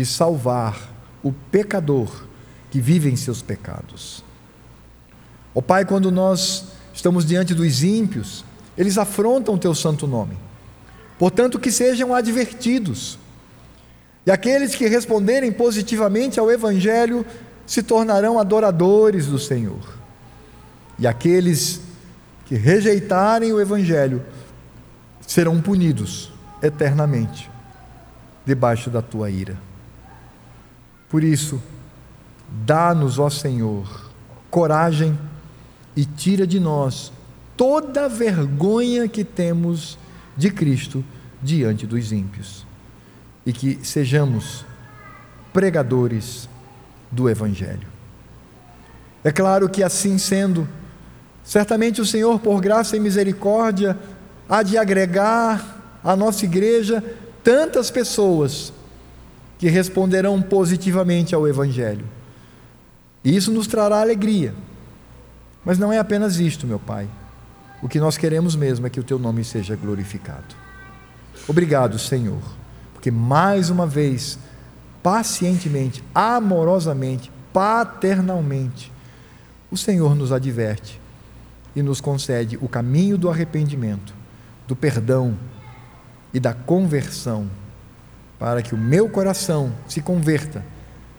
[0.00, 0.80] de salvar
[1.22, 2.24] o pecador
[2.70, 4.24] que vive em seus pecados.
[5.54, 8.42] Ó oh, Pai, quando nós estamos diante dos ímpios,
[8.78, 10.38] eles afrontam o teu santo nome.
[11.18, 13.18] Portanto, que sejam advertidos.
[14.24, 17.26] E aqueles que responderem positivamente ao Evangelho
[17.66, 19.98] se tornarão adoradores do Senhor.
[20.98, 21.82] E aqueles
[22.46, 24.24] que rejeitarem o Evangelho
[25.26, 26.32] serão punidos
[26.62, 27.50] eternamente
[28.46, 29.69] debaixo da tua ira.
[31.10, 31.60] Por isso,
[32.64, 34.10] dá-nos, ó Senhor,
[34.50, 35.18] coragem
[35.94, 37.12] e tira de nós
[37.56, 39.98] toda a vergonha que temos
[40.36, 41.04] de Cristo
[41.42, 42.66] diante dos ímpios.
[43.44, 44.64] E que sejamos
[45.52, 46.48] pregadores
[47.10, 47.88] do Evangelho.
[49.22, 50.66] É claro que assim sendo,
[51.44, 53.98] Certamente o Senhor, por graça e misericórdia,
[54.48, 57.02] há de agregar à nossa igreja
[57.42, 58.72] tantas pessoas
[59.60, 62.06] que responderão positivamente ao Evangelho.
[63.22, 64.54] E isso nos trará alegria.
[65.62, 67.06] Mas não é apenas isto, meu Pai.
[67.82, 70.56] O que nós queremos mesmo é que o Teu nome seja glorificado.
[71.46, 72.40] Obrigado, Senhor,
[72.94, 74.38] porque mais uma vez,
[75.02, 78.90] pacientemente, amorosamente, paternalmente,
[79.70, 80.98] o Senhor nos adverte
[81.76, 84.14] e nos concede o caminho do arrependimento,
[84.66, 85.36] do perdão
[86.32, 87.59] e da conversão,
[88.40, 90.64] para que o meu coração se converta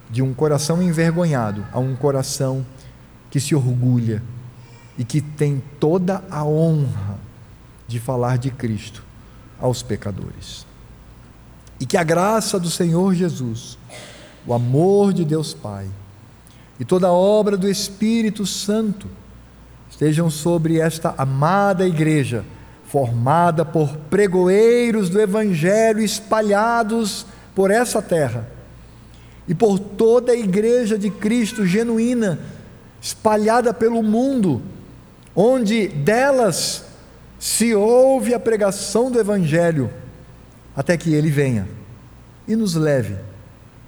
[0.10, 2.66] de um coração envergonhado a um coração
[3.30, 4.24] que se orgulha
[4.98, 7.20] e que tem toda a honra
[7.88, 9.04] de falar de Cristo
[9.60, 10.66] aos pecadores.
[11.80, 13.78] E que a graça do Senhor Jesus,
[14.46, 15.88] o amor de Deus Pai
[16.80, 19.08] e toda a obra do Espírito Santo
[19.92, 22.44] estejam sobre esta amada igreja,
[22.92, 27.26] formada por pregoeiros do Evangelho espalhados
[27.56, 28.46] por essa terra
[29.48, 32.38] e por toda a igreja de Cristo genuína,
[33.02, 34.62] espalhada pelo mundo,
[35.34, 36.84] onde delas
[37.40, 39.90] se ouve a pregação do Evangelho,
[40.76, 41.70] até que ele venha
[42.46, 43.16] e nos leve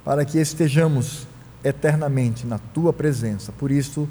[0.02, 1.26] para que estejamos
[1.62, 3.52] eternamente na tua presença.
[3.52, 4.08] Por isso,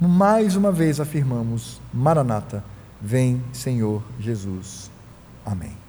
[0.00, 2.64] mais uma vez afirmamos: Maranata,
[3.04, 4.90] vem Senhor Jesus.
[5.44, 5.83] Amém.